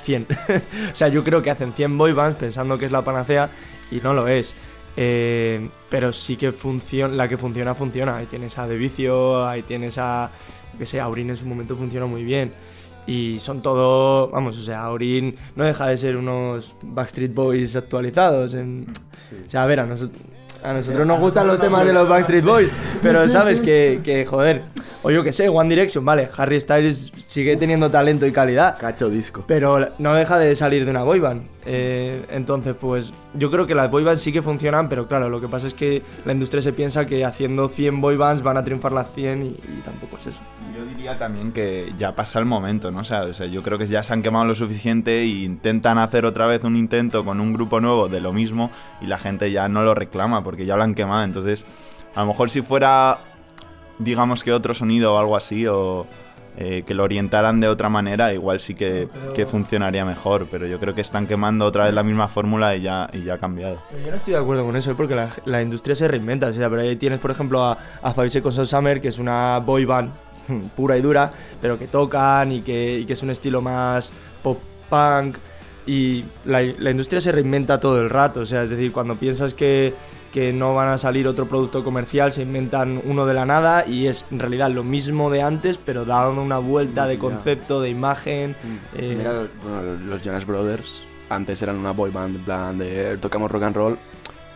100. 0.04 0.28
o 0.92 0.96
sea, 0.96 1.10
yo 1.10 1.24
creo 1.24 1.42
que 1.42 1.52
hacen 1.52 1.74
100 1.74 1.98
boy 1.98 2.14
bands 2.14 2.38
pensando 2.38 2.78
que 2.78 2.86
es 2.86 2.92
la 2.92 3.04
panacea 3.04 3.50
y 3.92 3.98
no 3.98 4.14
lo 4.14 4.28
es. 4.28 4.56
Eh, 4.96 5.70
pero 5.90 6.12
sí 6.14 6.36
que 6.36 6.52
funciona, 6.52 7.14
la 7.16 7.28
que 7.28 7.38
funciona, 7.38 7.76
funciona. 7.76 8.18
Ahí 8.18 8.26
tienes 8.26 8.58
a 8.58 8.68
De 8.68 8.78
Vicio, 8.78 9.46
ahí 9.48 9.62
tienes 9.64 9.98
a, 9.98 10.32
yo 10.74 10.80
que 10.80 10.86
sé, 10.86 11.00
Aurin 11.02 11.30
en 11.30 11.38
su 11.38 11.46
momento 11.46 11.76
funcionó 11.76 12.08
muy 12.08 12.24
bien. 12.24 12.54
Y 13.08 13.40
son 13.40 13.62
todo, 13.62 14.30
vamos, 14.30 14.58
o 14.58 14.62
sea, 14.62 14.84
Aurin 14.84 15.36
no 15.56 15.64
deja 15.66 15.88
de 15.88 15.98
ser 15.98 16.16
unos 16.16 16.76
Backstreet 16.84 17.34
Boys 17.34 17.76
actualizados. 17.76 18.54
en- 18.54 18.86
O 19.46 19.50
sea, 19.50 19.64
a 19.64 19.66
ver, 19.68 19.80
a, 19.82 19.86
noso- 19.86 20.12
a 20.64 20.74
nosotros 20.74 21.06
nos 21.06 21.20
gustan 21.20 21.48
los 21.48 21.60
temas 21.60 21.86
de 21.86 21.94
los 21.94 22.08
Backstreet 22.08 22.44
Boys, 22.44 22.70
pero 23.02 23.28
sabes 23.28 23.62
que, 23.62 24.02
que, 24.04 24.26
joder, 24.26 24.62
o 25.02 25.12
yo 25.12 25.24
que 25.24 25.32
sé, 25.32 25.48
One 25.48 25.70
Direction, 25.70 26.04
vale, 26.04 26.30
Harry 26.36 26.60
Styles 26.60 27.12
sigue 27.18 27.56
teniendo 27.56 27.90
talento 27.90 28.26
y 28.28 28.32
calidad, 28.32 28.78
Cacho 28.78 29.10
disco. 29.10 29.44
pero 29.48 29.88
no 29.98 30.14
deja 30.14 30.38
de 30.38 30.56
salir 30.56 30.84
de 30.84 30.92
una 30.92 31.04
boyband. 31.04 31.44
Eh, 31.66 32.26
entonces, 32.32 32.76
pues 32.80 33.14
yo 33.34 33.50
creo 33.52 33.68
que 33.68 33.76
las 33.76 33.90
boybands 33.92 34.22
sí 34.22 34.34
que 34.34 34.42
funcionan, 34.42 34.90
pero 34.90 35.08
claro, 35.08 35.30
lo 35.30 35.40
que 35.40 35.48
pasa 35.48 35.68
es 35.68 35.74
que 35.74 36.04
la 36.26 36.34
industria 36.34 36.62
se 36.62 36.74
piensa 36.74 37.06
que 37.06 37.24
haciendo 37.24 37.70
100 37.70 38.02
boybands 38.02 38.42
van 38.42 38.58
a 38.58 38.64
triunfar 38.64 38.92
las 38.92 39.14
100 39.14 39.46
y, 39.46 39.50
y 39.50 39.82
tampoco 39.86 40.18
es 40.18 40.28
eso. 40.28 40.42
Diría 41.00 41.18
también 41.18 41.54
que 41.54 41.94
ya 41.98 42.14
pasa 42.14 42.40
el 42.40 42.46
momento, 42.46 42.92
¿no? 42.92 43.00
O 43.00 43.04
sea, 43.06 43.22
o 43.22 43.34
sea, 43.34 43.46
yo 43.46 43.64
creo 43.64 43.78
que 43.78 43.88
ya 43.88 44.04
se 44.04 44.12
han 44.12 44.22
quemado 44.22 44.44
lo 44.44 44.54
suficiente 44.54 45.22
e 45.22 45.28
intentan 45.28 45.98
hacer 45.98 46.26
otra 46.26 46.46
vez 46.46 46.66
un 46.66 46.76
intento 46.76 47.24
con 47.24 47.40
un 47.40 47.54
grupo 47.54 47.80
nuevo 47.80 48.10
de 48.10 48.20
lo 48.20 48.34
mismo 48.34 48.70
y 49.00 49.06
la 49.06 49.18
gente 49.18 49.50
ya 49.50 49.70
no 49.70 49.82
lo 49.84 49.96
reclama 49.96 50.44
porque 50.44 50.66
ya 50.66 50.76
lo 50.76 50.84
han 50.84 50.96
quemado. 50.96 51.24
Entonces, 51.24 51.66
a 52.16 52.20
lo 52.20 52.28
mejor 52.28 52.50
si 52.50 52.62
fuera, 52.62 53.20
digamos 53.98 54.44
que 54.44 54.52
otro 54.52 54.74
sonido 54.74 55.16
o 55.16 55.20
algo 55.20 55.38
así, 55.38 55.66
o 55.68 56.06
eh, 56.58 56.84
que 56.86 56.94
lo 56.94 57.06
orientaran 57.06 57.62
de 57.62 57.70
otra 57.70 57.88
manera, 57.88 58.34
igual 58.34 58.60
sí 58.60 58.76
que, 58.76 59.08
que 59.34 59.46
funcionaría 59.46 60.04
mejor. 60.04 60.48
Pero 60.52 60.68
yo 60.68 60.82
creo 60.82 60.96
que 60.96 61.02
están 61.02 61.28
quemando 61.28 61.64
otra 61.64 61.86
vez 61.86 61.94
la 61.94 62.04
misma 62.04 62.28
fórmula 62.28 62.76
y 62.76 62.82
ya, 62.82 63.10
y 63.14 63.24
ya 63.24 63.36
ha 63.36 63.38
cambiado. 63.38 63.78
Pero 63.90 64.04
Yo 64.04 64.12
no 64.12 64.18
estoy 64.18 64.34
de 64.34 64.40
acuerdo 64.40 64.66
con 64.66 64.76
eso, 64.76 64.92
¿eh? 64.92 64.96
porque 64.98 65.16
la, 65.16 65.30
la 65.46 65.62
industria 65.62 65.96
se 65.96 66.10
reinventa. 66.10 66.48
O 66.48 66.52
sea, 66.52 66.70
pero 66.70 66.82
ahí 66.82 66.98
tienes, 66.98 67.20
por 67.20 67.32
ejemplo, 67.32 67.64
a, 67.64 67.78
a 68.02 68.30
Seconds 68.30 68.58
of 68.58 68.68
Summer, 68.68 69.00
que 69.00 69.08
es 69.08 69.18
una 69.18 69.60
boy 69.60 69.86
band 69.86 70.12
pura 70.76 70.98
y 70.98 71.02
dura, 71.02 71.32
pero 71.62 71.78
que 71.80 71.88
tocan 71.88 72.52
y 72.52 72.62
que, 72.62 73.00
y 73.00 73.06
que 73.06 73.14
es 73.14 73.24
un 73.24 73.30
estilo 73.30 73.62
más 73.62 74.12
pop 74.44 74.60
punk. 74.90 75.38
Y 75.86 76.24
la, 76.46 76.62
la 76.62 76.92
industria 76.92 77.20
se 77.20 77.32
reinventa 77.32 77.80
todo 77.80 78.00
el 78.02 78.10
rato. 78.10 78.42
O 78.42 78.46
sea, 78.46 78.64
es 78.64 78.70
decir, 78.70 78.92
cuando 78.92 79.16
piensas 79.16 79.56
que, 79.56 79.94
que 80.32 80.54
no 80.54 80.76
van 80.76 80.90
a 80.90 80.98
salir 81.00 81.28
otro 81.28 81.48
producto 81.48 81.84
comercial, 81.84 82.32
se 82.32 82.44
inventan 82.44 83.02
uno 83.06 83.26
de 83.26 83.34
la 83.34 83.46
nada 83.46 83.88
y 83.88 84.06
es 84.06 84.26
en 84.30 84.38
realidad 84.40 84.70
lo 84.70 84.84
mismo 84.84 85.32
de 85.32 85.42
antes, 85.42 85.80
pero 85.84 86.06
dando 86.06 86.44
una 86.44 86.60
vuelta 86.60 87.08
de 87.08 87.18
concepto, 87.18 87.82
de 87.82 87.90
imagen. 87.90 88.56
eh, 88.96 89.16
Mira, 89.18 89.34
los, 89.34 89.50
bueno, 89.64 89.96
los 90.06 90.22
Jonas 90.22 90.46
Brothers 90.46 91.02
antes 91.32 91.62
eran 91.62 91.78
una 91.78 91.92
boy 91.92 92.12
band 92.12 92.36
en 92.38 92.44
plan 92.44 92.78
de 92.78 93.18
tocamos 93.18 93.50
rock 93.50 93.64
and 93.64 93.76
roll. 93.76 93.98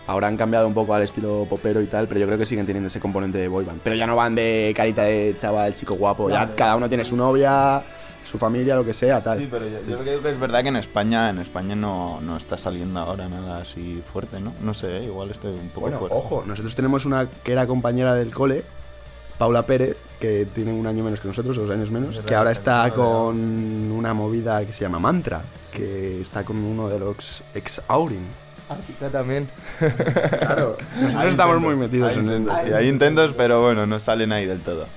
Ahora 0.05 0.27
han 0.27 0.35
cambiado 0.35 0.67
un 0.67 0.73
poco 0.73 0.93
al 0.93 1.03
estilo 1.03 1.47
popero 1.49 1.81
y 1.81 1.87
tal, 1.87 2.07
pero 2.07 2.19
yo 2.19 2.25
creo 2.25 2.37
que 2.37 2.45
siguen 2.45 2.65
teniendo 2.65 2.87
ese 2.87 2.99
componente 2.99 3.37
de 3.37 3.47
boy 3.47 3.63
band. 3.63 3.81
Pero 3.83 3.95
ya 3.95 4.05
no 4.05 4.15
van 4.15 4.35
de 4.35 4.73
carita 4.75 5.03
de 5.03 5.35
chaval, 5.39 5.73
chico 5.73 5.95
guapo. 5.95 6.29
Ya 6.29 6.49
cada 6.55 6.75
uno 6.75 6.89
tiene 6.89 7.05
su 7.05 7.15
novia, 7.15 7.81
su 8.25 8.37
familia, 8.37 8.75
lo 8.75 8.83
que 8.83 8.93
sea, 8.93 9.23
tal. 9.23 9.37
Sí, 9.37 9.47
pero 9.49 9.65
yo, 9.65 9.79
yo 9.87 9.97
creo 9.99 10.21
que 10.21 10.29
es 10.31 10.39
verdad 10.39 10.61
que 10.61 10.67
en 10.69 10.75
España, 10.75 11.29
en 11.29 11.39
España 11.39 11.75
no, 11.75 12.19
no 12.19 12.35
está 12.35 12.57
saliendo 12.57 12.99
ahora 12.99 13.29
nada 13.29 13.59
así 13.59 14.03
fuerte, 14.11 14.41
¿no? 14.41 14.53
No 14.61 14.73
sé, 14.73 14.97
¿eh? 14.97 15.03
igual 15.05 15.31
estoy 15.31 15.53
un 15.53 15.69
poco 15.69 15.81
Bueno, 15.81 15.99
fuera. 15.99 16.15
ojo, 16.15 16.43
nosotros 16.45 16.75
tenemos 16.75 17.05
una 17.05 17.29
que 17.43 17.53
era 17.53 17.65
compañera 17.65 18.13
del 18.13 18.33
cole, 18.33 18.65
Paula 19.37 19.63
Pérez, 19.63 19.97
que 20.19 20.45
tiene 20.53 20.73
un 20.73 20.85
año 20.85 21.03
menos 21.03 21.21
que 21.21 21.27
nosotros, 21.29 21.55
dos 21.55 21.69
años 21.69 21.89
menos, 21.91 22.19
que 22.19 22.35
ahora 22.35 22.51
está 22.51 22.91
con 22.91 23.37
una 23.91 24.13
movida 24.13 24.65
que 24.65 24.73
se 24.73 24.81
llama 24.83 24.99
Mantra, 24.99 25.41
que 25.71 26.19
está 26.19 26.43
con 26.43 26.57
uno 26.57 26.89
de 26.89 26.99
los 26.99 27.41
ex 27.55 27.81
Aurin. 27.87 28.42
Artista 28.69 29.09
también. 29.09 29.47
Claro, 30.39 30.77
nosotros 31.01 31.31
estamos 31.31 31.59
muy 31.59 31.75
metidos 31.75 32.15
en 32.17 32.29
el... 32.29 32.45
Sí, 32.63 32.71
hay 32.73 32.87
intentos, 32.87 33.33
pero 33.35 33.61
bueno, 33.63 33.85
no 33.85 33.99
salen 33.99 34.31
ahí 34.31 34.45
del 34.45 34.61
todo. 34.61 34.87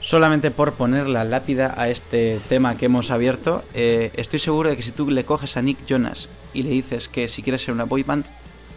Solamente 0.00 0.50
por 0.50 0.74
poner 0.74 1.08
la 1.08 1.24
lápida 1.24 1.74
a 1.76 1.88
este 1.88 2.40
tema 2.48 2.76
que 2.76 2.86
hemos 2.86 3.10
abierto, 3.10 3.64
eh, 3.74 4.10
estoy 4.14 4.38
seguro 4.38 4.70
de 4.70 4.76
que 4.76 4.82
si 4.82 4.92
tú 4.92 5.10
le 5.10 5.24
coges 5.24 5.56
a 5.56 5.62
Nick 5.62 5.84
Jonas 5.86 6.28
y 6.54 6.62
le 6.62 6.70
dices 6.70 7.08
que 7.08 7.28
si 7.28 7.42
quieres 7.42 7.62
ser 7.62 7.74
una 7.74 7.84
boy 7.84 8.02
band, 8.02 8.24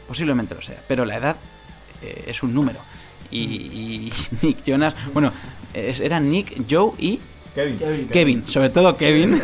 posiblemente 0.07 0.55
lo 0.55 0.61
sea, 0.61 0.81
pero 0.87 1.05
la 1.05 1.17
edad 1.17 1.35
eh, 2.01 2.25
es 2.27 2.43
un 2.43 2.53
número. 2.53 2.79
Y, 3.31 3.39
y 3.43 4.13
Nick 4.41 4.63
Jonas, 4.65 4.95
bueno, 5.13 5.31
es- 5.73 5.99
eran 5.99 6.29
Nick, 6.29 6.63
Joe 6.69 6.91
y 6.97 7.19
Kevin. 7.53 8.07
Kevin, 8.07 8.47
sobre 8.47 8.69
todo 8.69 8.95
Kevin, 8.97 9.39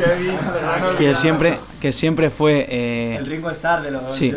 que 0.98 1.13
siempre, 1.13 1.60
que 1.80 1.92
siempre 1.92 2.30
fue 2.30 2.66
eh, 2.68 3.18
El 3.18 3.28
Ringo 3.28 3.51
Starr 3.51 3.84
de 3.84 3.92
los... 3.92 4.13
Sí. 4.13 4.34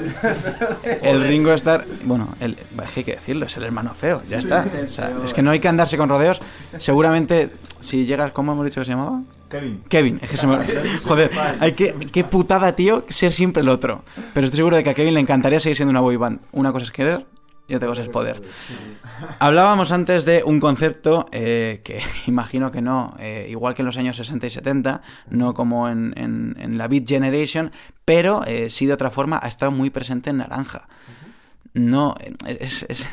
El 1.02 1.22
Ringo 1.22 1.52
Starr, 1.54 1.86
bueno, 2.04 2.34
el, 2.40 2.52
es 2.52 2.90
que 2.90 3.00
hay 3.00 3.04
que 3.04 3.14
decirlo, 3.14 3.46
es 3.46 3.56
el 3.56 3.64
hermano 3.64 3.94
feo, 3.94 4.22
ya 4.28 4.38
está. 4.38 4.64
O 4.64 4.90
sea, 4.90 5.12
es 5.24 5.32
que 5.32 5.42
no 5.42 5.50
hay 5.50 5.60
que 5.60 5.68
andarse 5.68 5.96
con 5.96 6.08
rodeos. 6.08 6.40
Seguramente, 6.78 7.50
si 7.80 8.04
llegas, 8.04 8.32
¿cómo 8.32 8.52
hemos 8.52 8.64
dicho 8.64 8.80
que 8.80 8.84
se 8.84 8.92
llamaba? 8.92 9.22
Kevin. 9.48 9.82
Kevin, 9.88 10.18
es 10.22 10.30
que 10.30 10.36
se 10.36 10.46
me... 10.46 10.56
Joder, 11.04 11.30
hay 11.60 11.72
que... 11.72 11.94
Qué 12.12 12.24
putada, 12.24 12.74
tío, 12.74 13.04
ser 13.08 13.32
siempre 13.32 13.62
el 13.62 13.68
otro. 13.68 14.02
Pero 14.34 14.46
estoy 14.46 14.58
seguro 14.58 14.76
de 14.76 14.84
que 14.84 14.90
a 14.90 14.94
Kevin 14.94 15.14
le 15.14 15.20
encantaría 15.20 15.60
seguir 15.60 15.76
siendo 15.76 15.90
una 15.90 16.00
boy 16.00 16.16
band. 16.16 16.40
Una 16.52 16.72
cosa 16.72 16.84
es 16.84 16.90
querer 16.90 17.26
y 17.68 17.74
otra 17.74 17.88
cosa 17.88 18.02
poder. 18.10 18.42
Hablábamos 19.38 19.92
antes 19.92 20.24
de 20.24 20.42
un 20.44 20.60
concepto 20.60 21.26
eh, 21.32 21.80
que 21.84 22.00
imagino 22.26 22.70
que 22.72 22.82
no, 22.82 23.14
eh, 23.18 23.46
igual 23.50 23.74
que 23.74 23.82
en 23.82 23.86
los 23.86 23.96
años 23.96 24.16
60 24.16 24.46
y 24.46 24.50
70, 24.50 25.00
no 25.30 25.54
como 25.54 25.88
en, 25.88 26.12
en- 26.16 26.56
en 26.58 26.76
la 26.78 26.88
Beat 26.88 27.06
Generation, 27.08 27.70
pero 28.04 28.44
eh, 28.46 28.68
sí 28.68 28.86
de 28.86 28.92
otra 28.92 29.10
forma 29.10 29.38
ha 29.42 29.48
estado 29.48 29.70
muy 29.72 29.90
presente 29.90 30.30
en 30.30 30.38
Naranja. 30.38 30.88
No, 31.74 32.14
eh, 32.20 32.34
es, 32.60 32.84
es- 32.88 33.06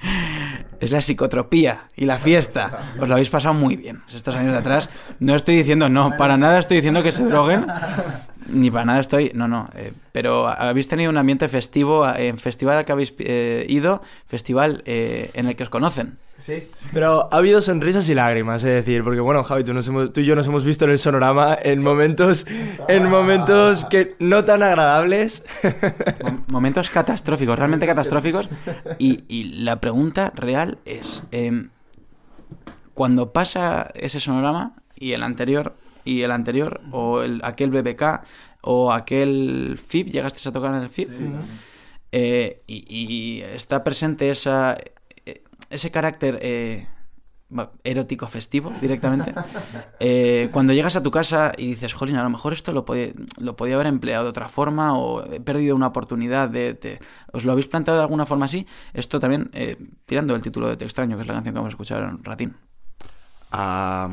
es 0.80 0.90
la 0.92 1.00
psicotropía 1.00 1.88
y 1.96 2.04
la 2.04 2.18
fiesta. 2.18 2.92
Os 3.00 3.08
lo 3.08 3.14
habéis 3.14 3.30
pasado 3.30 3.54
muy 3.54 3.76
bien 3.76 4.02
estos 4.14 4.36
años 4.36 4.52
de 4.52 4.58
atrás. 4.60 4.88
No 5.18 5.34
estoy 5.34 5.56
diciendo, 5.56 5.88
no, 5.88 6.16
para 6.16 6.36
nada 6.36 6.58
estoy 6.60 6.76
diciendo 6.76 7.02
que 7.02 7.10
se 7.12 7.24
droguen. 7.24 7.66
Ni 8.48 8.70
para 8.70 8.84
nada 8.84 9.00
estoy, 9.00 9.30
no, 9.34 9.48
no. 9.48 9.68
eh, 9.76 9.92
pero 10.12 10.46
habéis 10.48 10.88
tenido 10.88 11.10
un 11.10 11.16
ambiente 11.16 11.48
festivo 11.48 12.08
eh, 12.08 12.28
en 12.28 12.38
festival 12.38 12.78
al 12.78 12.84
que 12.84 12.92
habéis 12.92 13.14
eh, 13.18 13.66
ido, 13.68 14.02
festival 14.26 14.82
eh, 14.86 15.30
en 15.34 15.48
el 15.48 15.56
que 15.56 15.62
os 15.62 15.68
conocen. 15.70 16.18
Sí. 16.38 16.66
Pero 16.92 17.28
ha 17.32 17.36
habido 17.36 17.62
sonrisas 17.62 18.08
y 18.08 18.14
lágrimas, 18.16 18.64
es 18.64 18.70
decir, 18.84 19.04
porque 19.04 19.20
bueno, 19.20 19.44
Javi, 19.44 19.62
tú, 19.62 19.72
nos 19.74 19.86
hemos- 19.86 20.12
tú 20.12 20.20
y 20.22 20.24
yo 20.24 20.34
nos 20.34 20.46
hemos 20.48 20.64
visto 20.64 20.84
en 20.86 20.90
el 20.90 20.98
sonorama 20.98 21.56
en 21.62 21.80
momentos, 21.82 22.46
en 22.88 23.08
momentos 23.08 23.84
que 23.84 24.16
no 24.18 24.44
tan 24.44 24.62
agradables. 24.64 25.44
Mom- 26.22 26.42
Momentos 26.48 26.90
catastróficos, 26.90 27.56
realmente 27.56 27.86
catastróficos. 27.86 28.48
Y, 28.98 29.22
y 29.28 29.44
la 29.62 29.80
pregunta 29.80 30.32
real 30.34 30.78
es, 30.84 31.22
em, 31.30 31.68
cuando 32.94 33.32
pasa 33.32 33.90
ese 33.94 34.18
sonorama 34.20 34.74
y 34.96 35.12
el 35.12 35.22
anterior, 35.22 35.74
y 36.04 36.22
el 36.22 36.30
anterior, 36.30 36.80
o 36.90 37.22
el, 37.22 37.40
aquel 37.44 37.70
BBK, 37.70 38.22
o 38.62 38.92
aquel 38.92 39.78
FIP, 39.78 40.08
llegaste 40.08 40.48
a 40.48 40.52
tocar 40.52 40.74
en 40.74 40.82
el 40.82 40.88
FIP, 40.88 41.08
eh, 42.12 42.62
y, 42.66 42.84
y 42.88 43.40
está 43.42 43.82
presente 43.84 44.30
esa, 44.30 44.76
eh, 45.26 45.42
ese 45.70 45.90
carácter... 45.90 46.38
eh, 46.42 46.86
erótico 47.84 48.26
festivo 48.28 48.72
directamente. 48.80 49.34
Eh, 50.04 50.48
cuando 50.52 50.72
llegas 50.72 50.96
a 50.96 51.02
tu 51.02 51.10
casa 51.12 51.52
y 51.56 51.66
dices, 51.68 51.92
jolín, 51.92 52.16
a 52.16 52.22
lo 52.24 52.30
mejor 52.30 52.52
esto 52.54 52.72
lo, 52.72 52.84
podía- 52.84 53.12
lo 53.38 53.54
podía 53.56 53.74
haber 53.76 53.86
empleado 53.86 54.24
de 54.24 54.30
otra 54.30 54.48
forma 54.48 54.98
o 54.98 55.22
he 55.30 55.38
perdido 55.38 55.76
una 55.76 55.86
oportunidad 55.88 56.48
de... 56.48 56.72
de- 56.74 56.98
¿Os 57.32 57.44
lo 57.44 57.52
habéis 57.52 57.68
planteado 57.68 57.98
de 57.98 58.04
alguna 58.04 58.24
forma 58.26 58.46
así? 58.46 58.66
Esto 58.94 59.20
también, 59.20 59.50
eh, 59.52 59.76
tirando 60.06 60.34
el 60.34 60.40
título 60.42 60.66
de 60.66 60.76
Te 60.76 60.86
extraño, 60.86 61.16
que 61.16 61.20
es 61.22 61.28
la 61.28 61.34
canción 61.34 61.54
que 61.54 61.58
vamos 61.58 61.68
a 61.72 61.76
escuchar 61.76 62.02
en 62.02 62.08
un 62.16 62.24
ratín. 62.24 62.56
Ah, 63.54 64.08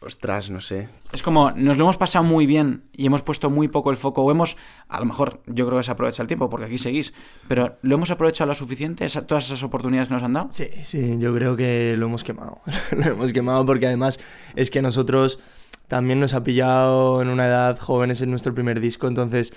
ostras, 0.00 0.50
no 0.50 0.60
sé. 0.60 0.88
Es 1.12 1.22
como, 1.22 1.52
nos 1.52 1.78
lo 1.78 1.84
hemos 1.84 1.96
pasado 1.96 2.24
muy 2.24 2.46
bien 2.46 2.82
y 2.96 3.06
hemos 3.06 3.22
puesto 3.22 3.48
muy 3.48 3.68
poco 3.68 3.92
el 3.92 3.96
foco, 3.96 4.22
o 4.24 4.30
hemos, 4.32 4.56
a 4.88 4.98
lo 4.98 5.06
mejor, 5.06 5.40
yo 5.46 5.66
creo 5.66 5.78
que 5.78 5.84
se 5.84 5.92
aprovecha 5.92 6.20
el 6.22 6.26
tiempo, 6.26 6.50
porque 6.50 6.66
aquí 6.66 6.78
seguís, 6.78 7.14
pero 7.46 7.78
¿lo 7.82 7.94
hemos 7.94 8.10
aprovechado 8.10 8.48
lo 8.48 8.54
suficiente, 8.56 9.04
esa- 9.04 9.24
todas 9.24 9.44
esas 9.46 9.62
oportunidades 9.62 10.08
que 10.08 10.14
nos 10.14 10.22
han 10.24 10.32
dado? 10.32 10.48
Sí, 10.50 10.68
sí, 10.84 11.16
yo 11.20 11.32
creo 11.32 11.54
que 11.56 11.94
lo 11.96 12.06
hemos 12.06 12.24
quemado. 12.24 12.60
lo 12.90 13.04
hemos 13.04 13.32
quemado 13.32 13.64
porque 13.64 13.86
además 13.86 14.18
es 14.56 14.70
que 14.72 14.82
nosotros 14.82 15.38
también 15.86 16.18
nos 16.18 16.34
ha 16.34 16.42
pillado 16.42 17.22
en 17.22 17.28
una 17.28 17.46
edad 17.46 17.78
jóvenes 17.78 18.20
en 18.20 18.30
nuestro 18.30 18.52
primer 18.52 18.80
disco, 18.80 19.06
entonces, 19.06 19.52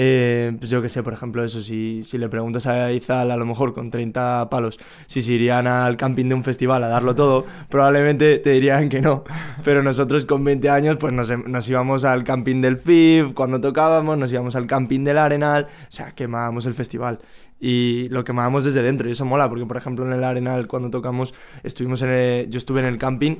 eh, 0.00 0.52
pues 0.60 0.70
yo 0.70 0.80
que 0.80 0.88
sé, 0.88 1.02
por 1.02 1.12
ejemplo, 1.12 1.42
eso, 1.44 1.60
si, 1.60 2.02
si 2.04 2.18
le 2.18 2.28
preguntas 2.28 2.68
a 2.68 2.92
Izal, 2.92 3.32
a 3.32 3.36
lo 3.36 3.44
mejor 3.44 3.74
con 3.74 3.90
30 3.90 4.48
palos, 4.48 4.78
si 5.08 5.22
se 5.22 5.32
irían 5.32 5.66
al 5.66 5.96
camping 5.96 6.26
de 6.28 6.36
un 6.36 6.44
festival 6.44 6.84
a 6.84 6.88
darlo 6.88 7.16
todo, 7.16 7.44
probablemente 7.68 8.38
te 8.38 8.50
dirían 8.50 8.88
que 8.88 9.00
no. 9.02 9.24
Pero 9.64 9.82
nosotros 9.82 10.24
con 10.24 10.44
20 10.44 10.70
años, 10.70 10.98
pues 11.00 11.12
nos, 11.12 11.36
nos 11.48 11.68
íbamos 11.68 12.04
al 12.04 12.22
camping 12.22 12.60
del 12.60 12.76
FIF 12.76 13.32
cuando 13.34 13.60
tocábamos, 13.60 14.16
nos 14.16 14.30
íbamos 14.30 14.54
al 14.54 14.66
camping 14.68 15.02
del 15.02 15.18
Arenal, 15.18 15.64
o 15.64 15.90
sea, 15.90 16.12
quemábamos 16.12 16.64
el 16.66 16.74
festival 16.74 17.18
y 17.60 18.08
lo 18.10 18.22
quemábamos 18.22 18.64
desde 18.64 18.82
dentro 18.84 19.08
y 19.08 19.12
eso 19.12 19.24
mola 19.24 19.48
porque 19.48 19.66
por 19.66 19.76
ejemplo 19.76 20.06
en 20.06 20.12
el 20.12 20.22
Arenal 20.22 20.68
cuando 20.68 20.90
tocamos 20.90 21.34
estuvimos 21.64 22.02
en 22.02 22.10
el- 22.10 22.50
yo 22.50 22.56
estuve 22.58 22.78
en 22.78 22.86
el 22.86 22.98
camping 22.98 23.34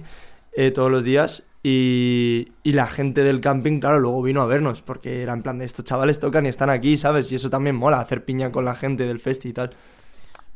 eh, 0.56 0.72
todos 0.72 0.90
los 0.90 1.04
días 1.04 1.44
Y, 1.62 2.52
y 2.62 2.72
la 2.72 2.86
gente 2.86 3.24
del 3.24 3.40
camping, 3.40 3.80
claro, 3.80 3.98
luego 3.98 4.22
vino 4.22 4.42
a 4.42 4.46
vernos, 4.46 4.80
porque 4.82 5.22
era 5.22 5.32
en 5.32 5.42
plan 5.42 5.58
de 5.58 5.64
estos 5.64 5.84
chavales 5.84 6.20
tocan 6.20 6.46
y 6.46 6.48
están 6.48 6.70
aquí, 6.70 6.96
¿sabes? 6.96 7.30
Y 7.32 7.34
eso 7.34 7.50
también 7.50 7.74
mola, 7.76 7.98
hacer 8.00 8.24
piña 8.24 8.52
con 8.52 8.64
la 8.64 8.74
gente 8.76 9.06
del 9.06 9.18
festi 9.20 9.48
y 9.48 9.52
tal. 9.52 9.74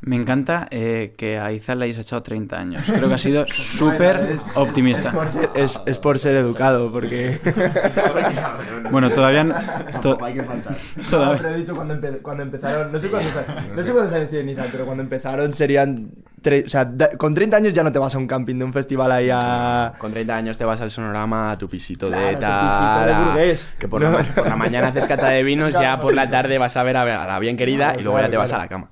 Me 0.04 0.16
encanta 0.16 0.66
eh, 0.72 1.14
que 1.16 1.38
a 1.38 1.52
Izal 1.52 1.78
le 1.78 1.84
hayas 1.84 1.98
echado 1.98 2.24
30 2.24 2.58
años. 2.58 2.82
Creo 2.86 3.06
que 3.06 3.14
ha 3.14 3.18
sido 3.18 3.44
súper 3.48 4.36
optimista. 4.56 5.10
Es 5.10 5.14
por, 5.14 5.28
ser, 5.28 5.50
es, 5.54 5.80
es 5.86 5.98
por 5.98 6.18
ser 6.18 6.34
educado, 6.36 6.90
porque... 6.90 7.38
Bueno, 8.90 9.10
todavía... 9.10 9.44
no- 9.44 9.54
to- 10.02 10.18
No, 10.18 11.08
todavía- 11.08 11.36
pero 11.38 11.48
he 11.50 11.56
dicho 11.56 11.74
cuando, 11.74 11.94
empe- 11.94 12.20
cuando 12.20 12.42
empezaron. 12.42 12.90
No 12.92 12.98
sé 12.98 13.08
cuántos, 13.10 13.36
años- 13.36 13.76
no 13.76 13.82
sé 13.82 13.92
cuántos 13.92 14.12
años 14.12 14.30
tiene 14.30 14.52
Izal, 14.52 14.68
pero 14.72 14.84
cuando 14.86 15.02
empezaron 15.02 15.52
serían. 15.52 16.10
Tre- 16.42 16.64
o 16.66 16.68
sea, 16.68 16.84
da- 16.84 17.10
con 17.16 17.34
30 17.34 17.56
años 17.56 17.72
ya 17.74 17.82
no 17.84 17.92
te 17.92 17.98
vas 17.98 18.14
a 18.14 18.18
un 18.18 18.26
camping 18.26 18.56
de 18.56 18.64
un 18.64 18.72
festival 18.72 19.10
ahí 19.12 19.28
a. 19.32 19.92
Con 19.98 20.12
30 20.12 20.36
años 20.36 20.58
te 20.58 20.64
vas 20.64 20.80
al 20.80 20.90
sonorama 20.90 21.52
a 21.52 21.58
tu 21.58 21.68
pisito 21.68 22.08
Claro, 22.08 22.26
de 22.26 22.34
tu 22.34 22.40
tal. 22.40 22.66
pisito 22.66 23.06
de 23.06 23.24
burgués. 23.24 23.70
Que 23.78 23.88
por, 23.88 24.02
No. 24.02 24.10
la, 24.18 24.24
por 24.24 24.46
la 24.48 24.56
mañana 24.56 24.88
haces 24.88 25.06
cata 25.06 25.28
de 25.28 25.42
vinos, 25.42 25.72
ya 25.78 26.00
por 26.00 26.14
la 26.14 26.28
tarde 26.28 26.58
vas 26.58 26.76
a 26.76 26.82
ver 26.82 26.96
a, 26.96 27.04
la 27.26 27.38
bien 27.38 27.56
querida 27.56 27.86
Claro, 27.86 28.00
y 28.00 28.02
luego 28.02 28.18
ya 28.18 28.22
claro, 28.22 28.30
te 28.32 28.36
vas 28.38 28.52
a 28.52 28.58
la 28.58 28.68
cama. 28.68 28.88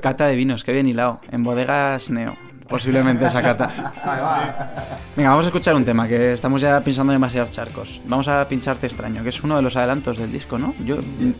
Cata 0.00 0.26
de 0.26 0.36
vinos, 0.36 0.64
que 0.64 0.72
bien 0.72 0.86
hilado. 0.88 1.20
En 1.30 1.44
bodegas 1.44 2.10
Neo. 2.10 2.36
Posiblemente 2.68 3.26
esa 3.26 3.42
cata. 3.42 3.68
Venga, 5.16 5.30
vamos 5.30 5.46
a 5.46 5.48
escuchar 5.48 5.74
un 5.74 5.84
tema 5.84 6.06
que 6.06 6.34
estamos 6.34 6.60
ya 6.60 6.80
pensando 6.80 7.12
demasiados 7.12 7.50
charcos. 7.50 8.00
Vamos 8.04 8.28
a 8.28 8.46
pincharte 8.46 8.86
extraño, 8.86 9.22
que 9.22 9.30
es 9.30 9.42
uno 9.42 9.56
de 9.56 9.62
los 9.62 9.76
adelantos 9.76 10.18
del 10.18 10.30
disco, 10.30 10.58
¿no? 10.58 10.74
Yo 10.84 10.98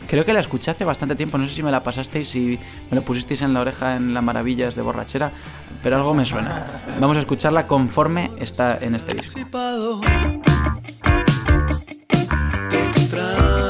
creo 0.08 0.24
que 0.24 0.32
la 0.32 0.40
escuché 0.40 0.70
hace 0.70 0.84
bastante 0.84 1.14
tiempo, 1.14 1.38
no 1.38 1.46
sé 1.46 1.54
si 1.54 1.62
me 1.62 1.70
la 1.70 1.82
pasasteis 1.82 2.34
y 2.34 2.58
me 2.90 2.96
lo 2.96 3.02
pusisteis 3.02 3.42
en 3.42 3.52
la 3.54 3.60
oreja 3.60 3.96
en 3.96 4.14
las 4.14 4.22
maravillas 4.22 4.74
de 4.74 4.82
borrachera, 4.82 5.30
pero 5.82 5.96
algo 5.96 6.14
me 6.14 6.24
suena. 6.24 6.64
Vamos 6.98 7.16
a 7.18 7.20
escucharla 7.20 7.66
conforme 7.66 8.30
está 8.38 8.78
en 8.80 8.94
este 8.94 9.14
disco. 9.14 9.38
anticipado. 9.38 10.00
Te 12.68 12.82
extraño, 12.82 13.67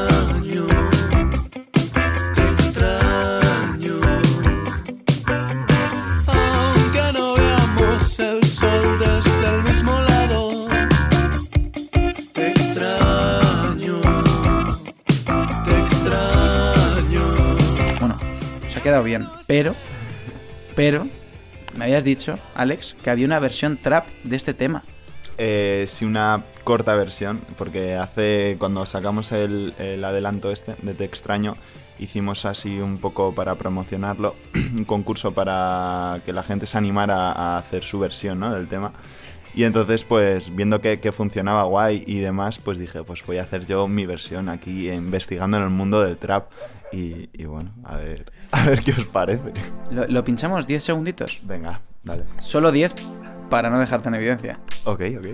bien, 19.02 19.26
pero, 19.46 19.74
pero, 20.74 21.06
me 21.76 21.84
habías 21.84 22.04
dicho, 22.04 22.38
Alex, 22.54 22.96
que 23.02 23.10
había 23.10 23.26
una 23.26 23.38
versión 23.38 23.76
trap 23.76 24.06
de 24.24 24.36
este 24.36 24.54
tema. 24.54 24.84
Eh, 25.36 25.84
sí, 25.86 26.04
una 26.04 26.44
corta 26.64 26.94
versión, 26.96 27.40
porque 27.56 27.94
hace 27.94 28.56
cuando 28.58 28.84
sacamos 28.86 29.30
el, 29.32 29.74
el 29.78 30.04
adelanto 30.04 30.50
este 30.50 30.74
de 30.82 30.94
Te 30.94 31.04
extraño, 31.04 31.56
hicimos 31.98 32.44
así 32.44 32.80
un 32.80 32.98
poco 32.98 33.34
para 33.34 33.54
promocionarlo, 33.54 34.34
un 34.54 34.84
concurso 34.84 35.32
para 35.32 36.20
que 36.24 36.32
la 36.32 36.42
gente 36.42 36.66
se 36.66 36.78
animara 36.78 37.32
a 37.32 37.58
hacer 37.58 37.84
su 37.84 37.98
versión 37.98 38.40
¿no? 38.40 38.52
del 38.52 38.68
tema. 38.68 38.92
Y 39.58 39.64
entonces, 39.64 40.04
pues 40.04 40.54
viendo 40.54 40.80
que, 40.80 41.00
que 41.00 41.10
funcionaba 41.10 41.64
guay 41.64 42.04
y 42.06 42.20
demás, 42.20 42.60
pues 42.60 42.78
dije, 42.78 43.02
pues 43.02 43.26
voy 43.26 43.38
a 43.38 43.42
hacer 43.42 43.66
yo 43.66 43.88
mi 43.88 44.06
versión 44.06 44.48
aquí, 44.48 44.88
investigando 44.88 45.56
en 45.56 45.64
el 45.64 45.70
mundo 45.70 46.00
del 46.00 46.16
trap. 46.16 46.48
Y, 46.92 47.28
y 47.32 47.44
bueno, 47.44 47.72
a 47.82 47.96
ver, 47.96 48.30
a 48.52 48.64
ver 48.66 48.84
qué 48.84 48.92
os 48.92 49.04
parece. 49.06 49.52
Lo, 49.90 50.06
lo 50.06 50.22
pinchamos 50.22 50.64
10 50.64 50.84
segunditos. 50.84 51.40
Venga, 51.42 51.80
dale. 52.04 52.22
Solo 52.38 52.70
10 52.70 52.94
para 53.50 53.68
no 53.68 53.80
dejarte 53.80 54.08
en 54.08 54.14
evidencia. 54.14 54.60
Ok, 54.84 55.02
ok. 55.18 55.26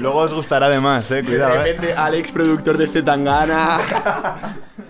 Luego 0.00 0.18
os 0.18 0.34
gustará 0.34 0.68
de 0.70 0.80
más, 0.80 1.08
eh, 1.12 1.22
cuidado, 1.24 1.54
eh. 1.54 1.58
repente, 1.58 1.92
Alex, 1.92 2.32
productor 2.32 2.78
de 2.78 2.88
Zetangana. 2.88 3.76
Aunque 3.76 3.94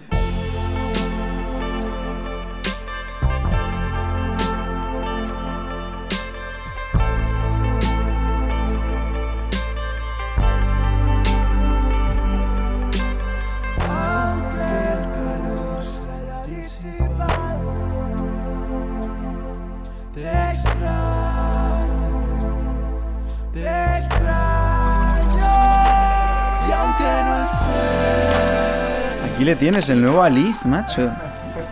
le 29.49 29.57
tienes 29.57 29.89
el 29.89 30.03
nuevo 30.03 30.23
Aliz, 30.23 30.67
macho. 30.67 31.11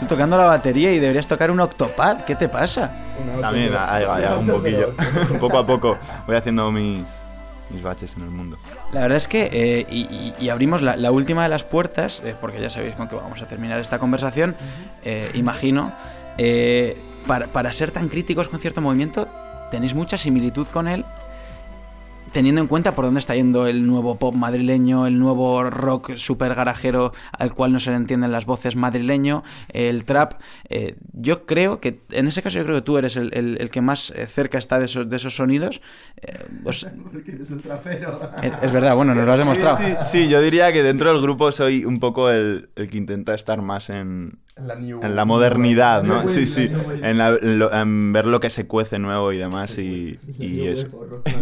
Tú 0.01 0.07
tocando 0.07 0.39
la 0.39 0.45
batería 0.45 0.93
y 0.93 0.99
deberías 0.99 1.27
tocar 1.27 1.51
un 1.51 1.61
octopad. 1.61 2.23
¿Qué 2.25 2.35
te 2.35 2.49
pasa? 2.49 2.91
También, 3.39 3.71
ahí 3.79 4.05
va, 4.07 4.19
ya, 4.19 4.35
un 4.39 4.47
poquillo. 4.47 4.95
poco 5.41 5.59
a 5.59 5.67
poco 5.67 5.99
voy 6.27 6.37
haciendo 6.37 6.73
mis, 6.73 7.03
mis 7.69 7.83
baches 7.83 8.15
en 8.17 8.23
el 8.23 8.31
mundo. 8.31 8.57
La 8.93 9.03
verdad 9.03 9.19
es 9.19 9.29
que, 9.29 9.51
eh, 9.53 9.87
y, 9.91 10.01
y- 10.05 10.35
y 10.39 10.49
abrimos 10.49 10.81
la, 10.81 10.97
la 10.97 11.11
última 11.11 11.43
de 11.43 11.51
las 11.51 11.65
puertas, 11.65 12.23
eh, 12.25 12.35
porque 12.41 12.63
ya 12.63 12.71
sabéis 12.71 12.95
con 12.95 13.09
que 13.09 13.17
vamos 13.17 13.43
a 13.43 13.47
terminar 13.47 13.79
esta 13.79 13.99
conversación, 13.99 14.57
eh, 15.05 15.31
imagino, 15.35 15.93
para, 17.27 17.47
para 17.49 17.73
ser 17.75 17.91
tan 17.91 18.09
críticos 18.09 18.49
con 18.49 18.59
cierto 18.59 18.81
movimiento, 18.81 19.29
tenéis 19.71 19.95
mucha 19.95 20.17
similitud 20.17 20.67
con 20.69 20.89
él, 20.89 21.05
teniendo 22.37 22.61
en 22.61 22.67
cuenta 22.67 22.95
por 22.95 23.07
dónde 23.07 23.19
está 23.21 23.35
yendo 23.35 23.67
el 23.67 23.87
nuevo 23.87 24.19
pop 24.19 24.35
madrileño, 24.35 25.07
el 25.07 25.19
nuevo 25.19 25.63
rock 25.71 26.17
super 26.17 26.55
garajero 26.55 27.13
al 27.39 27.55
cual 27.55 27.73
no 27.73 27.81
se 27.81 27.89
le 27.89 27.97
entienden 27.97 28.31
las 28.31 28.45
voces 28.45 28.77
madrileño, 28.77 29.43
el 29.73 30.05
trap. 30.05 30.35
eh, 30.69 30.97
yo 31.15 31.47
creo 31.47 31.81
que, 31.81 32.01
en 32.11 32.29
ese 32.29 32.43
caso, 32.43 32.59
yo 32.59 32.65
creo 32.65 32.77
que 32.77 32.83
tú 32.83 32.99
eres 32.99 33.17
el, 33.17 33.31
el- 33.33 33.57
el 33.59 33.71
que 33.71 33.81
más 33.81 34.11
eh, 34.11 34.27
cerca 34.27 34.59
está 34.59 34.79
de 34.79 34.85
esos, 34.85 35.09
de 35.09 35.17
esos 35.17 35.35
sonidos. 35.35 35.81
Eh, 36.21 36.33
os- 36.65 36.87
es, 38.43 38.53
es 38.63 38.73
verdad, 38.73 38.95
bueno, 38.97 39.15
nos 39.15 39.25
lo 39.25 39.33
has 39.33 39.39
demostrado. 39.39 39.79
Sí, 39.79 39.95
sí, 40.03 40.29
yo 40.29 40.43
diría 40.43 40.73
que 40.75 40.83
dentro 40.83 41.11
del 41.13 41.23
grupo 41.23 41.51
soy 41.53 41.87
un 41.87 41.99
poco 42.01 42.31
el, 42.31 42.69
el 42.77 42.91
que 42.91 42.99
intenta 42.99 43.35
estar 43.35 43.63
más 43.63 43.89
en, 43.89 44.39
en 45.03 45.17
la 45.17 45.25
modernidad, 45.25 46.03
¿no? 46.03 46.29
Sí, 46.29 46.47
sí, 46.47 46.71
en, 47.03 47.19
la- 47.19 47.31
en 47.41 47.59
lo- 47.59 47.73
en 47.73 48.13
ver 48.13 48.27
lo 48.27 48.41
que 48.41 48.51
se 48.51 48.67
cuece 48.67 48.99
nuevo 48.99 49.33
y 49.33 49.39
demás 49.39 49.79
y, 49.79 50.19
y 50.39 50.67
eso. 50.67 50.87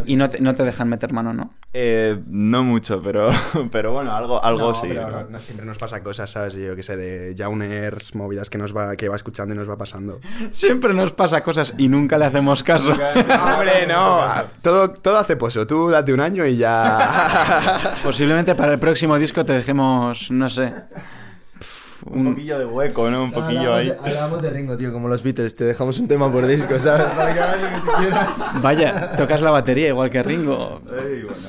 Y 0.07 0.17
no 0.17 0.31
te, 0.31 0.41
no 0.41 0.55
te 0.55 0.63
dejan 0.65 0.84
meter 0.89 1.13
mano, 1.13 1.33
¿no? 1.33 1.55
Eh, 1.73 2.19
no 2.29 2.63
mucho, 2.63 3.03
pero, 3.03 3.31
pero 3.73 3.93
bueno, 3.93 4.15
algo, 4.15 4.43
algo 4.45 4.69
No, 4.73 4.75
sí. 4.75 4.87
pero 4.89 5.11
¿no? 5.11 5.23
no- 5.23 5.31
no, 5.31 5.41
siempre 5.41 5.67
nos 5.67 5.79
pasa 5.79 6.03
cosas, 6.03 6.31
¿sabes? 6.31 6.55
Yo 6.55 6.77
que 6.77 6.83
sé, 6.83 6.97
de 6.97 7.35
jauners, 7.37 8.15
movidas 8.15 8.49
que 8.51 8.59
nos 8.59 8.77
va, 8.77 8.95
que 8.97 9.09
va 9.09 9.17
escuchando 9.17 9.55
y 9.55 9.59
nos 9.59 9.69
va 9.69 9.77
pasando. 9.77 10.21
Siempre 10.53 10.95
nos 10.95 11.13
pasa 11.13 11.43
cosas 11.43 11.75
y 11.79 11.89
nunca 11.89 12.17
le 12.19 12.27
hacemos 12.27 12.63
caso. 12.63 12.91
Hombre, 12.93 13.87
no. 13.89 14.21
Todo, 14.63 14.91
todo 14.91 15.19
hace 15.19 15.37
pozo. 15.37 15.67
Tú 15.67 15.89
date 15.91 16.13
un 16.13 16.21
año 16.21 16.47
y 16.47 16.57
ya. 16.57 17.95
Posiblemente 18.03 18.55
para 18.55 18.73
el 18.75 18.79
próximo 18.79 19.19
disco 19.19 19.45
te 19.45 19.53
dejemos, 19.55 20.31
no 20.31 20.49
sé. 20.49 20.73
Un 22.07 22.35
poquillo 22.35 22.59
de 22.59 22.65
hueco, 22.67 23.11
¿no? 23.11 23.25
Un 23.25 23.33
poquillo 23.33 23.75
ahí. 23.75 23.93
Hablamos 24.05 24.43
de 24.43 24.51
Ringo, 24.51 24.77
tío, 24.77 24.93
como 24.93 25.09
los 25.09 25.23
Beatles, 25.23 25.57
te 25.57 25.65
dejamos 25.65 25.99
un 25.99 26.07
tema 26.07 26.31
por 26.31 26.47
disco, 26.47 26.79
¿sabes? 26.79 27.07
Para 27.17 27.33
que 27.33 27.41
hagas 27.41 27.61
lo 27.61 27.69
que 27.69 27.75
tú 27.93 27.99
quieras. 27.99 28.29
Vaya, 28.63 29.17
tocas 29.17 29.41
la 29.41 29.51
batería 29.51 29.89
igual 29.89 30.11
que 30.11 30.23
Ringo. 30.23 30.83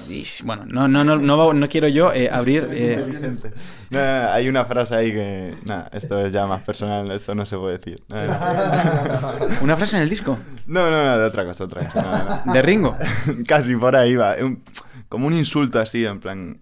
Y, 0.10 0.24
bueno, 0.44 0.64
no, 0.68 0.88
no, 0.88 1.04
no, 1.04 1.18
no, 1.18 1.38
va- 1.38 1.54
no 1.54 1.68
quiero 1.70 1.88
yo 1.90 2.14
eh, 2.14 2.30
abrir. 2.32 2.70
eh, 2.72 3.06
No, 3.90 4.00
no, 4.00 4.24
no, 4.24 4.32
hay 4.32 4.48
una 4.50 4.66
frase 4.66 4.96
ahí 4.96 5.12
que. 5.12 5.56
Nada, 5.66 5.90
esto 5.94 6.20
es 6.26 6.32
ya 6.34 6.48
más 6.48 6.62
personal, 6.64 7.12
esto 7.12 7.36
no 7.36 7.46
se 7.46 7.58
puede 7.58 7.78
decir. 7.78 8.02
No, 8.08 8.26
no, 8.26 8.38
una 9.62 9.76
frase 9.76 9.98
en 9.98 10.04
el 10.04 10.10
disco 10.10 10.38
no, 10.68 10.90
no, 10.90 11.04
no, 11.04 11.18
de 11.20 11.26
otra 11.26 11.46
cosa, 11.46 11.66
otra 11.66 11.84
cosa. 11.86 12.42
no, 12.46 12.46
no. 12.46 12.54
de 12.54 12.62
Ringo. 12.62 12.98
Casi 13.48 13.76
por 13.76 13.96
ahí 13.96 14.16
va. 14.16 14.36
un- 14.42 14.64
como 15.10 15.28
un 15.28 15.34
insulto 15.34 15.80
así, 15.80 16.06
en 16.06 16.20
plan. 16.20 16.60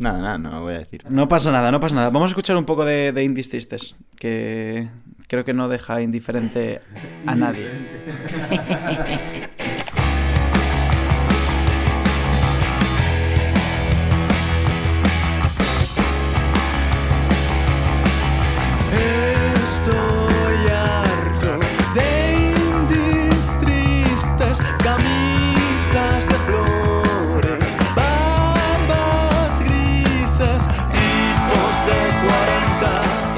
Nada, 0.00 0.22
nada, 0.22 0.38
no 0.38 0.50
lo 0.50 0.60
voy 0.62 0.74
a 0.74 0.78
decir. 0.78 1.04
No 1.10 1.28
pasa 1.28 1.52
nada, 1.52 1.70
no 1.70 1.78
pasa 1.78 1.94
nada. 1.94 2.08
Vamos 2.08 2.28
a 2.28 2.30
escuchar 2.30 2.56
un 2.56 2.64
poco 2.64 2.86
de, 2.86 3.12
de 3.12 3.22
Indies 3.22 3.50
Tristes, 3.50 3.96
que 4.16 4.88
creo 5.28 5.44
que 5.44 5.52
no 5.52 5.68
deja 5.68 6.00
indiferente 6.00 6.80
a 7.26 7.34
nadie. 7.34 7.68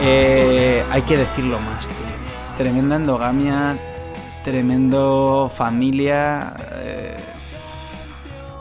Eh, 0.04 0.82
hay 0.90 1.02
que 1.02 1.16
decirlo 1.16 1.60
más, 1.60 1.86
tío. 1.86 1.96
Tremenda 2.56 2.96
endogamia, 2.96 3.76
tremendo 4.44 5.50
familia. 5.54 6.54
eh, 6.72 7.16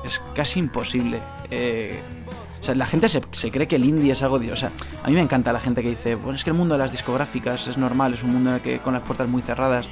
es 0.03 0.21
casi 0.35 0.59
imposible. 0.59 1.19
Eh, 1.49 1.99
o 2.59 2.63
sea, 2.63 2.75
la 2.75 2.85
gente 2.85 3.09
se, 3.09 3.21
se 3.31 3.49
cree 3.49 3.67
que 3.67 3.77
el 3.77 3.85
indie 3.85 4.11
es 4.11 4.21
algo... 4.21 4.35
O 4.35 4.55
sea, 4.55 4.71
a 5.03 5.07
mí 5.07 5.15
me 5.15 5.21
encanta 5.21 5.51
la 5.51 5.59
gente 5.59 5.81
que 5.81 5.89
dice, 5.89 6.13
bueno, 6.13 6.35
es 6.35 6.43
que 6.43 6.51
el 6.51 6.55
mundo 6.55 6.75
de 6.75 6.79
las 6.79 6.91
discográficas 6.91 7.67
es 7.67 7.77
normal, 7.77 8.13
es 8.13 8.21
un 8.21 8.31
mundo 8.33 8.51
en 8.51 8.55
el 8.57 8.61
que 8.61 8.77
con 8.79 8.93
las 8.93 9.01
puertas 9.01 9.27
muy 9.27 9.41
cerradas. 9.41 9.87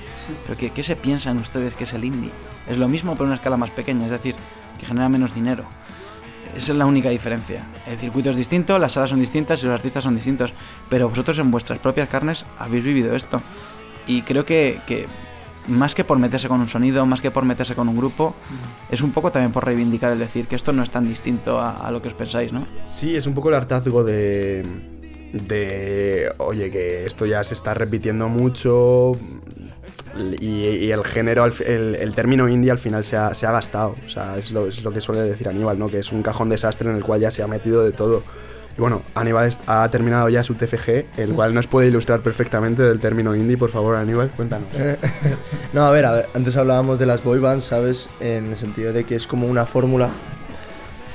Pero 0.45 0.55
¿qué, 0.55 0.69
qué 0.69 0.83
se 0.83 0.95
piensan 0.95 1.37
ustedes 1.37 1.73
que 1.73 1.85
es 1.85 1.93
el 1.93 2.03
indie? 2.05 2.31
Es 2.69 2.77
lo 2.77 2.87
mismo 2.87 3.13
pero 3.13 3.23
en 3.23 3.29
una 3.29 3.35
escala 3.37 3.57
más 3.57 3.71
pequeña, 3.71 4.05
es 4.05 4.11
decir, 4.11 4.35
que 4.77 4.85
genera 4.85 5.09
menos 5.09 5.33
dinero. 5.33 5.65
Esa 6.55 6.71
es 6.71 6.77
la 6.77 6.85
única 6.85 7.09
diferencia. 7.09 7.65
El 7.87 7.97
circuito 7.97 8.29
es 8.29 8.35
distinto, 8.35 8.77
las 8.79 8.93
salas 8.93 9.11
son 9.11 9.19
distintas 9.19 9.61
y 9.61 9.65
los 9.65 9.75
artistas 9.75 10.03
son 10.03 10.15
distintos. 10.15 10.51
Pero 10.89 11.09
vosotros 11.09 11.37
en 11.39 11.51
vuestras 11.51 11.79
propias 11.79 12.09
carnes 12.09 12.45
habéis 12.57 12.83
vivido 12.83 13.15
esto. 13.15 13.41
Y 14.07 14.23
creo 14.23 14.45
que, 14.45 14.79
que 14.87 15.05
más 15.67 15.93
que 15.95 16.03
por 16.03 16.17
meterse 16.17 16.47
con 16.47 16.59
un 16.59 16.67
sonido, 16.67 17.05
más 17.05 17.21
que 17.21 17.31
por 17.31 17.45
meterse 17.45 17.75
con 17.75 17.87
un 17.87 17.95
grupo, 17.95 18.35
es 18.89 19.01
un 19.01 19.11
poco 19.11 19.31
también 19.31 19.51
por 19.51 19.65
reivindicar 19.65 20.11
el 20.11 20.19
decir 20.19 20.47
que 20.47 20.55
esto 20.55 20.73
no 20.73 20.83
es 20.83 20.89
tan 20.89 21.07
distinto 21.07 21.59
a, 21.59 21.85
a 21.87 21.91
lo 21.91 22.01
que 22.01 22.07
os 22.07 22.13
pensáis, 22.13 22.51
¿no? 22.51 22.65
Sí, 22.85 23.15
es 23.15 23.27
un 23.27 23.33
poco 23.33 23.49
el 23.49 23.55
hartazgo 23.55 24.03
de. 24.03 24.65
de. 25.31 26.31
Oye, 26.39 26.71
que 26.71 27.05
esto 27.05 27.25
ya 27.25 27.43
se 27.43 27.53
está 27.53 27.73
repitiendo 27.73 28.27
mucho. 28.29 29.11
Y, 30.39 30.65
y 30.65 30.91
el 30.91 31.03
género, 31.03 31.45
el, 31.45 31.95
el 31.95 32.15
término 32.15 32.47
indie 32.49 32.71
al 32.71 32.79
final 32.79 33.03
se 33.03 33.17
ha, 33.17 33.33
se 33.33 33.45
ha 33.45 33.51
gastado. 33.51 33.95
O 34.05 34.09
sea, 34.09 34.37
es 34.37 34.51
lo, 34.51 34.67
es 34.67 34.83
lo 34.83 34.91
que 34.91 35.01
suele 35.01 35.21
decir 35.21 35.47
Aníbal, 35.49 35.77
¿no? 35.77 35.87
Que 35.87 35.99
es 35.99 36.11
un 36.11 36.23
cajón 36.23 36.49
desastre 36.49 36.89
en 36.89 36.95
el 36.95 37.03
cual 37.03 37.21
ya 37.21 37.31
se 37.31 37.43
ha 37.43 37.47
metido 37.47 37.83
de 37.83 37.91
todo. 37.91 38.23
Y 38.77 38.81
bueno, 38.81 39.01
Aníbal 39.15 39.51
ha 39.67 39.89
terminado 39.89 40.29
ya 40.29 40.43
su 40.43 40.53
TFG, 40.55 41.05
el 41.17 41.33
cual 41.33 41.53
nos 41.53 41.67
puede 41.67 41.87
ilustrar 41.87 42.21
perfectamente 42.21 42.81
del 42.81 42.99
término 42.99 43.35
indie. 43.35 43.57
Por 43.57 43.69
favor, 43.69 43.95
Aníbal, 43.95 44.29
cuéntanos. 44.29 44.67
No, 45.73 45.85
a 45.85 45.91
ver, 45.91 46.05
a 46.05 46.13
ver, 46.13 46.25
antes 46.33 46.57
hablábamos 46.57 46.97
de 46.97 47.05
las 47.05 47.23
boy 47.23 47.39
bands, 47.39 47.65
¿sabes? 47.65 48.09
En 48.19 48.47
el 48.47 48.57
sentido 48.57 48.91
de 48.91 49.03
que 49.03 49.15
es 49.15 49.27
como 49.27 49.47
una 49.47 49.65
fórmula. 49.65 50.09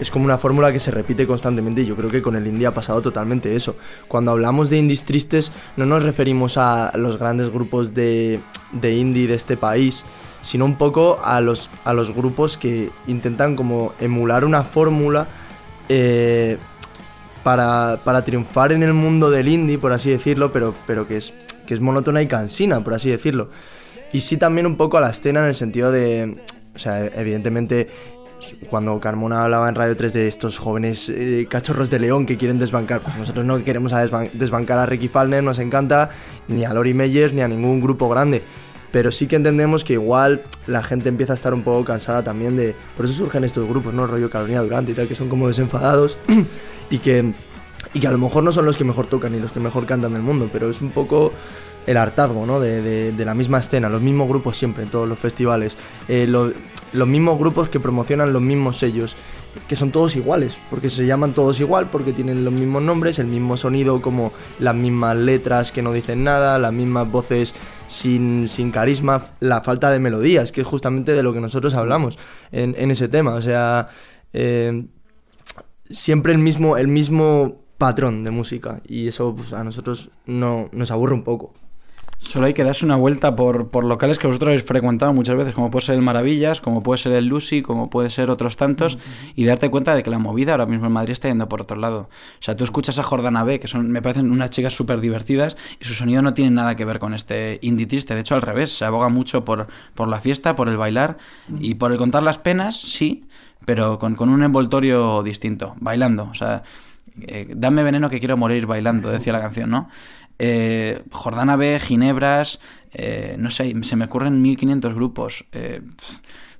Es 0.00 0.10
como 0.10 0.24
una 0.24 0.38
fórmula 0.38 0.72
que 0.72 0.80
se 0.80 0.90
repite 0.90 1.26
constantemente 1.26 1.82
y 1.82 1.86
yo 1.86 1.96
creo 1.96 2.10
que 2.10 2.22
con 2.22 2.34
el 2.36 2.46
indie 2.46 2.66
ha 2.66 2.74
pasado 2.74 3.00
totalmente 3.00 3.54
eso. 3.54 3.76
Cuando 4.08 4.32
hablamos 4.32 4.70
de 4.70 4.78
indies 4.78 5.04
tristes 5.04 5.52
no 5.76 5.86
nos 5.86 6.02
referimos 6.02 6.56
a 6.58 6.90
los 6.96 7.18
grandes 7.18 7.50
grupos 7.50 7.94
de, 7.94 8.40
de 8.72 8.94
indie 8.94 9.28
de 9.28 9.34
este 9.34 9.56
país, 9.56 10.04
sino 10.42 10.64
un 10.64 10.76
poco 10.76 11.20
a 11.24 11.40
los, 11.40 11.70
a 11.84 11.94
los 11.94 12.14
grupos 12.14 12.56
que 12.56 12.90
intentan 13.06 13.56
como 13.56 13.94
emular 14.00 14.44
una 14.44 14.62
fórmula 14.62 15.26
eh, 15.88 16.58
para, 17.42 18.00
para 18.04 18.24
triunfar 18.24 18.72
en 18.72 18.82
el 18.82 18.92
mundo 18.92 19.30
del 19.30 19.48
indie, 19.48 19.78
por 19.78 19.92
así 19.92 20.10
decirlo, 20.10 20.52
pero, 20.52 20.74
pero 20.86 21.08
que, 21.08 21.16
es, 21.16 21.32
que 21.66 21.74
es 21.74 21.80
monótona 21.80 22.20
y 22.20 22.26
cansina, 22.26 22.82
por 22.82 22.94
así 22.94 23.10
decirlo. 23.10 23.50
Y 24.12 24.20
sí 24.20 24.36
también 24.36 24.66
un 24.66 24.76
poco 24.76 24.98
a 24.98 25.00
la 25.00 25.10
escena 25.10 25.40
en 25.40 25.46
el 25.46 25.54
sentido 25.54 25.90
de, 25.90 26.42
o 26.74 26.78
sea, 26.78 27.06
evidentemente 27.06 27.88
cuando 28.68 29.00
Carmona 29.00 29.42
hablaba 29.44 29.68
en 29.68 29.74
Radio 29.74 29.96
3 29.96 30.12
de 30.12 30.28
estos 30.28 30.58
jóvenes 30.58 31.08
eh, 31.08 31.46
cachorros 31.48 31.88
de 31.90 31.98
León 31.98 32.26
que 32.26 32.36
quieren 32.36 32.58
desbancar, 32.58 33.00
pues 33.00 33.16
nosotros 33.16 33.46
no 33.46 33.62
queremos 33.64 33.92
desbancar 34.34 34.78
a 34.78 34.86
Ricky 34.86 35.08
Falner, 35.08 35.42
nos 35.42 35.58
encanta, 35.58 36.10
ni 36.48 36.64
a 36.64 36.72
Lori 36.74 36.92
Meyers, 36.94 37.32
ni 37.32 37.40
a 37.40 37.48
ningún 37.48 37.80
grupo 37.80 38.08
grande. 38.08 38.42
Pero 38.92 39.10
sí 39.10 39.26
que 39.26 39.36
entendemos 39.36 39.82
que 39.82 39.94
igual 39.94 40.42
la 40.66 40.82
gente 40.82 41.08
empieza 41.08 41.32
a 41.32 41.36
estar 41.36 41.52
un 41.54 41.62
poco 41.62 41.84
cansada 41.84 42.22
también 42.22 42.56
de... 42.56 42.74
Por 42.96 43.06
eso 43.06 43.14
surgen 43.14 43.42
estos 43.42 43.66
grupos, 43.66 43.92
¿no? 43.92 44.06
Rollo 44.06 44.30
Carolina 44.30 44.60
Durante 44.62 44.92
y 44.92 44.94
tal, 44.94 45.08
que 45.08 45.14
son 45.16 45.28
como 45.28 45.48
desenfadados 45.48 46.16
y 46.90 46.98
que, 46.98 47.32
y 47.92 47.98
que 48.00 48.06
a 48.06 48.12
lo 48.12 48.18
mejor 48.18 48.44
no 48.44 48.52
son 48.52 48.66
los 48.66 48.76
que 48.76 48.84
mejor 48.84 49.06
tocan 49.06 49.32
ni 49.32 49.40
los 49.40 49.50
que 49.52 49.58
mejor 49.58 49.86
cantan 49.86 50.12
del 50.12 50.22
mundo, 50.22 50.48
pero 50.52 50.70
es 50.70 50.80
un 50.80 50.90
poco 50.90 51.32
el 51.86 51.96
hartazgo, 51.96 52.46
¿no? 52.46 52.60
De 52.60 53.12
la 53.24 53.34
misma 53.34 53.58
escena, 53.58 53.88
los 53.88 54.00
mismos 54.00 54.28
grupos 54.28 54.56
siempre 54.56 54.84
en 54.84 54.90
todos 54.90 55.08
los 55.08 55.18
festivales, 55.18 55.76
eh, 56.08 56.26
lo- 56.28 56.52
los 56.94 57.06
mismos 57.06 57.38
grupos 57.38 57.68
que 57.68 57.78
promocionan 57.78 58.32
los 58.32 58.40
mismos 58.40 58.78
sellos, 58.78 59.14
que 59.68 59.76
son 59.76 59.90
todos 59.90 60.16
iguales, 60.16 60.56
porque 60.70 60.88
se 60.88 61.06
llaman 61.06 61.34
todos 61.34 61.60
igual, 61.60 61.90
porque 61.90 62.12
tienen 62.12 62.44
los 62.44 62.52
mismos 62.52 62.82
nombres, 62.82 63.18
el 63.18 63.26
mismo 63.26 63.56
sonido, 63.58 64.00
como 64.00 64.32
las 64.58 64.74
mismas 64.74 65.16
letras 65.16 65.70
que 65.70 65.82
no 65.82 65.92
dicen 65.92 66.24
nada, 66.24 66.58
las 66.58 66.72
mismas 66.72 67.10
voces 67.10 67.54
sin, 67.86 68.48
sin 68.48 68.70
carisma, 68.70 69.22
la 69.40 69.60
falta 69.60 69.90
de 69.90 69.98
melodías, 69.98 70.50
que 70.50 70.62
es 70.62 70.66
justamente 70.66 71.12
de 71.12 71.22
lo 71.22 71.34
que 71.34 71.40
nosotros 71.40 71.74
hablamos 71.74 72.18
en, 72.50 72.90
ese 72.90 73.08
tema, 73.08 73.34
o 73.34 73.42
sea... 73.42 73.88
eh, 74.32 74.86
siempre 75.90 76.32
el 76.32 76.38
mismo, 76.38 76.76
el 76.76 76.88
mismo 76.88 77.62
patrón 77.78 78.24
de 78.24 78.30
música 78.30 78.80
y 78.86 79.08
eso 79.08 79.34
pues, 79.34 79.52
a 79.52 79.64
nosotros 79.64 80.10
no, 80.26 80.68
nos 80.72 80.90
aburre 80.90 81.14
un 81.14 81.24
poco. 81.24 81.54
Solo 82.18 82.46
hay 82.46 82.54
que 82.54 82.64
darse 82.64 82.84
una 82.84 82.96
vuelta 82.96 83.34
por, 83.34 83.68
por 83.68 83.84
locales 83.84 84.18
que 84.18 84.26
vosotros 84.26 84.48
habéis 84.48 84.64
frecuentado 84.64 85.12
muchas 85.12 85.36
veces, 85.36 85.52
como 85.52 85.70
puede 85.70 85.86
ser 85.86 85.94
el 85.96 86.02
Maravillas, 86.02 86.60
como 86.60 86.82
puede 86.82 86.98
ser 86.98 87.12
el 87.12 87.26
Lucy, 87.26 87.62
como 87.62 87.90
puede 87.90 88.08
ser 88.10 88.30
otros 88.30 88.56
tantos, 88.56 88.98
y 89.34 89.44
darte 89.44 89.70
cuenta 89.70 89.94
de 89.94 90.02
que 90.02 90.10
la 90.10 90.18
movida 90.18 90.52
ahora 90.52 90.66
mismo 90.66 90.86
en 90.86 90.92
Madrid 90.92 91.12
está 91.12 91.28
yendo 91.28 91.48
por 91.48 91.60
otro 91.60 91.76
lado. 91.76 92.08
O 92.40 92.42
sea, 92.42 92.56
tú 92.56 92.64
escuchas 92.64 92.98
a 92.98 93.02
Jordana 93.02 93.44
B, 93.44 93.60
que 93.60 93.68
son, 93.68 93.90
me 93.90 94.00
parecen 94.00 94.30
unas 94.30 94.50
chicas 94.50 94.72
súper 94.72 95.00
divertidas, 95.00 95.56
y 95.80 95.84
su 95.84 95.94
sonido 95.94 96.22
no 96.22 96.34
tiene 96.34 96.50
nada 96.50 96.74
que 96.76 96.84
ver 96.84 96.98
con 96.98 97.14
este 97.14 97.58
indie 97.62 97.86
triste. 97.86 98.14
De 98.14 98.20
hecho, 98.20 98.34
al 98.34 98.42
revés, 98.42 98.76
se 98.76 98.84
aboga 98.84 99.08
mucho 99.08 99.44
por, 99.44 99.66
por 99.94 100.08
la 100.08 100.20
fiesta, 100.20 100.56
por 100.56 100.68
el 100.68 100.76
bailar, 100.76 101.18
y 101.60 101.74
por 101.74 101.92
el 101.92 101.98
contar 101.98 102.22
las 102.22 102.38
penas, 102.38 102.80
sí, 102.80 103.26
pero 103.64 103.98
con, 103.98 104.14
con 104.14 104.28
un 104.28 104.42
envoltorio 104.42 105.22
distinto, 105.22 105.74
bailando. 105.78 106.28
O 106.30 106.34
sea, 106.34 106.62
eh, 107.20 107.46
dame 107.54 107.82
veneno 107.82 108.10
que 108.10 108.18
quiero 108.18 108.36
morir 108.36 108.66
bailando, 108.66 109.08
decía 109.08 109.32
la 109.32 109.40
canción, 109.40 109.70
¿no? 109.70 109.88
Eh, 110.38 111.02
Jordana 111.12 111.56
B, 111.56 111.78
Ginebras, 111.80 112.58
eh, 112.92 113.36
no 113.38 113.50
sé, 113.50 113.74
se 113.82 113.96
me 113.96 114.04
ocurren 114.06 114.42
1500 114.42 114.94
grupos 114.94 115.44
eh, 115.52 115.80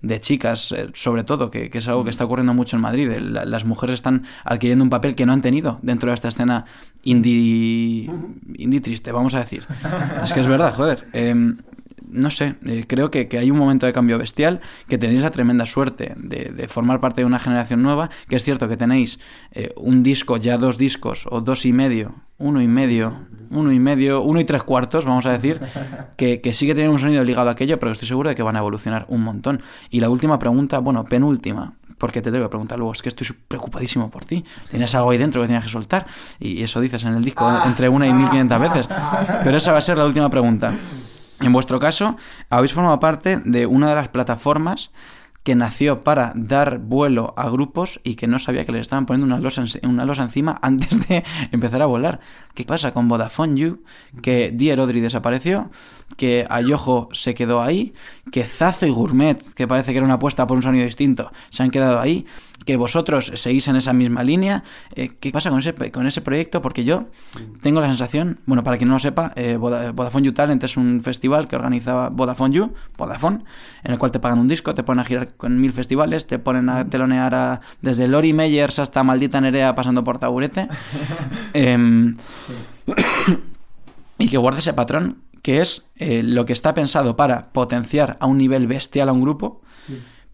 de 0.03 0.21
chicas, 0.21 0.73
eh, 0.73 0.89
sobre 0.95 1.25
todo, 1.25 1.51
que, 1.51 1.71
que 1.71 1.79
es 1.79 1.89
algo 1.89 2.05
que 2.05 2.11
está 2.11 2.25
ocurriendo 2.25 2.55
mucho 2.55 2.77
en 2.77 2.83
Madrid. 2.83 3.11
La- 3.19 3.45
las 3.45 3.65
mujeres 3.65 3.95
están 3.95 4.25
adquiriendo 4.45 4.85
un 4.85 4.91
papel 4.91 5.15
que 5.15 5.27
no 5.27 5.33
han 5.33 5.43
tenido 5.43 5.79
dentro 5.83 6.11
de 6.11 6.15
esta 6.15 6.29
escena 6.29 6.67
indie, 7.05 8.11
indie 8.57 8.81
triste, 8.81 9.13
vamos 9.13 9.35
a 9.35 9.41
decir. 9.41 9.65
Es 10.23 10.33
que 10.33 10.41
es 10.41 10.47
verdad, 10.47 10.75
joder. 10.75 11.05
No 12.09 12.31
sé, 12.31 12.57
eh, 12.67 12.85
creo 12.87 13.11
que, 13.11 13.29
que 13.29 13.39
hay 13.39 13.51
un 13.51 13.59
momento 13.59 13.87
de 13.87 13.93
cambio 13.93 14.19
bestial, 14.19 14.61
que 14.89 14.99
tenéis 14.99 15.23
la 15.23 15.31
tremenda 15.31 15.67
suerte 15.67 16.15
de, 16.17 16.51
de 16.51 16.69
formar 16.69 17.01
parte 17.01 17.21
de 17.21 17.25
una 17.25 17.39
generación 17.39 17.83
nueva, 17.83 18.11
que 18.29 18.37
es 18.37 18.45
cierto 18.45 18.69
que 18.69 18.77
tenéis 18.77 19.19
eh, 19.53 19.73
un 19.77 20.03
disco, 20.03 20.37
ya 20.37 20.59
dos 20.59 20.79
discos, 20.79 21.27
o 21.31 21.41
dos 21.41 21.67
y 21.67 21.73
medio, 21.73 22.15
uno 22.39 22.61
y 22.61 22.69
medio, 22.69 23.27
uno 23.51 23.73
y 23.73 23.81
medio, 23.81 24.23
uno 24.23 24.41
y 24.41 24.45
tres 24.45 24.63
cuartos, 24.63 25.05
vamos 25.05 25.27
a 25.27 25.33
decir, 25.33 25.61
que, 26.17 26.41
que 26.41 26.53
sí 26.53 26.67
que 26.67 26.75
tienen 26.75 26.93
un 26.93 26.99
sonido 26.99 27.25
ligado 27.25 27.49
a 27.49 27.53
aquello, 27.53 27.79
pero 27.79 27.93
estoy 27.93 28.09
seguro 28.09 28.29
de 28.29 28.35
que 28.35 28.43
van 28.43 28.57
a 28.57 28.61
evolucionar 28.61 29.07
un 29.09 29.23
montón. 29.23 29.63
Y 29.91 30.01
la 30.01 30.11
última 30.11 30.39
pregunta, 30.39 30.79
bueno, 30.79 31.05
penúltima, 31.05 31.75
porque 31.99 32.21
te 32.21 32.31
tengo 32.31 32.45
que 32.45 32.51
preguntar 32.51 32.79
luego, 32.79 32.93
es 32.93 33.03
que 33.03 33.09
estoy 33.09 33.27
preocupadísimo 33.49 34.11
por 34.11 34.25
ti. 34.25 34.45
Tienes 34.69 34.95
algo 34.95 35.11
ahí 35.11 35.19
dentro 35.19 35.41
que 35.41 35.47
tenías 35.47 35.65
que 35.65 35.71
soltar, 35.71 36.07
y 36.39 36.63
eso 36.63 36.81
dices 36.81 37.05
en 37.05 37.15
el 37.15 37.25
disco 37.25 37.51
entre 37.67 37.89
una 37.89 38.07
y 38.07 38.13
mil 38.13 38.29
quinientas 38.29 38.61
veces. 38.61 38.89
Pero 39.45 39.57
esa 39.57 39.73
va 39.73 39.79
a 39.79 39.83
ser 39.83 39.97
la 39.97 40.05
última 40.05 40.29
pregunta. 40.29 40.73
En 41.41 41.53
vuestro 41.53 41.79
caso, 41.79 42.17
habéis 42.49 42.73
formado 42.73 43.01
parte 43.01 43.41
de 43.45 43.67
una 43.67 43.89
de 43.89 43.95
las 43.97 44.09
plataformas 44.09 44.91
que 45.45 45.55
nació 45.55 46.01
para 46.01 46.33
dar 46.35 46.79
vuelo 46.79 47.35
a 47.37 47.49
grupos 47.51 48.01
y 48.03 48.17
que 48.17 48.27
no 48.27 48.39
sabía 48.39 48.65
que 48.65 48.73
les 48.73 48.81
estaban 48.81 49.07
poniendo 49.07 49.27
una 49.27 49.39
losa, 49.43 49.65
una 49.83 50.05
losa 50.07 50.23
encima 50.23 50.59
antes 50.63 51.07
de 51.07 51.23
empezar 51.53 51.83
a 51.83 51.87
volar. 51.87 52.19
¿Qué 52.55 52.65
pasa 52.65 52.93
con 52.93 53.09
Vodafone 53.09 53.55
You? 53.61 53.83
Que 54.23 54.51
Dier 54.53 54.81
Odri 54.81 55.01
desapareció, 55.01 55.71
que 56.17 56.47
Ayojo 56.49 57.09
se 57.13 57.35
quedó 57.35 57.61
ahí, 57.63 57.93
que 58.33 58.45
Zazo 58.45 58.87
y 58.87 58.91
Gourmet, 58.91 59.43
que 59.55 59.69
parece 59.69 59.93
que 59.93 59.99
era 59.99 60.05
una 60.07 60.15
apuesta 60.15 60.47
por 60.47 60.57
un 60.57 60.63
sonido 60.63 60.85
distinto, 60.85 61.31
se 61.51 61.63
han 61.63 61.71
quedado 61.71 62.01
ahí, 62.01 62.25
que 62.65 62.77
vosotros 62.77 63.33
seguís 63.35 63.69
en 63.69 63.77
esa 63.77 63.93
misma 63.93 64.23
línea. 64.23 64.63
Eh, 64.95 65.11
¿Qué 65.21 65.31
pasa 65.33 65.51
con 65.51 65.59
ese, 65.59 65.75
con 65.91 66.07
ese 66.07 66.23
proyecto? 66.23 66.63
Porque 66.63 66.85
yo 66.85 67.09
tengo 67.61 67.81
la 67.81 67.89
sensación, 67.89 68.41
bueno, 68.47 68.65
para 68.65 68.79
quien 68.79 68.89
no 68.89 68.95
lo 68.95 69.01
sepa, 69.01 69.33
eh, 69.37 69.57
Voda- 69.59 69.93
Vodafone 69.93 70.25
You 70.27 70.33
Talent 70.33 70.63
es 70.65 70.77
un 70.79 71.03
festival 71.03 71.49
que 71.49 71.57
organizaba 71.57 72.09
Vodafone 72.09 72.55
You, 72.55 72.73
Vodafone, 72.97 73.45
en 73.83 73.93
el 73.93 73.99
cual 73.99 74.13
te 74.13 74.21
pagan 74.21 74.39
un 74.39 74.49
disco, 74.49 74.73
te 74.75 74.83
ponen 74.85 75.01
a 75.01 75.05
girar 75.05 75.34
con 75.37 75.61
mil 75.61 75.73
festivales, 75.73 76.27
te 76.27 76.39
ponen 76.39 76.69
a 76.69 76.89
telonear 76.89 77.35
a, 77.35 77.61
desde 77.83 78.09
Lori 78.09 78.33
Meyers 78.33 78.79
hasta 78.79 79.03
Maldita 79.03 79.41
Nerea 79.41 79.75
pasando 79.75 80.05
por 80.05 80.19
Taburete. 80.19 80.69
Em, 81.55 82.17
y 84.19 84.29
que 84.29 84.39
guarde 84.39 84.61
ese 84.61 84.73
patrón 84.73 85.19
que 85.43 85.61
es 85.61 85.87
eh, 85.97 86.23
lo 86.23 86.47
que 86.47 86.53
está 86.55 86.73
pensado 86.73 87.17
para 87.17 87.53
potenciar 87.53 88.17
a 88.21 88.27
un 88.27 88.39
nivel 88.39 88.67
bestial 88.67 89.11
a 89.11 89.13
un 89.13 89.21
grupo, 89.21 89.61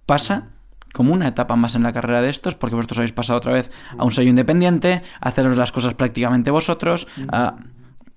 pasa 0.07 0.49
como 0.93 1.13
una 1.13 1.27
etapa 1.29 1.57
más 1.57 1.75
en 1.75 1.83
la 1.83 1.93
carrera 1.93 2.23
de 2.23 2.29
estos, 2.31 2.55
porque 2.55 2.77
vosotros 2.77 2.99
habéis 2.99 3.13
pasado 3.13 3.37
otra 3.39 3.53
vez 3.53 3.71
a 3.99 4.05
un 4.05 4.13
sello 4.13 4.31
independiente, 4.31 5.03
a 5.21 5.29
haceros 5.31 5.57
las 5.57 5.73
cosas 5.73 5.95
prácticamente 5.95 6.51
vosotros, 6.53 7.09
a... 7.33 7.57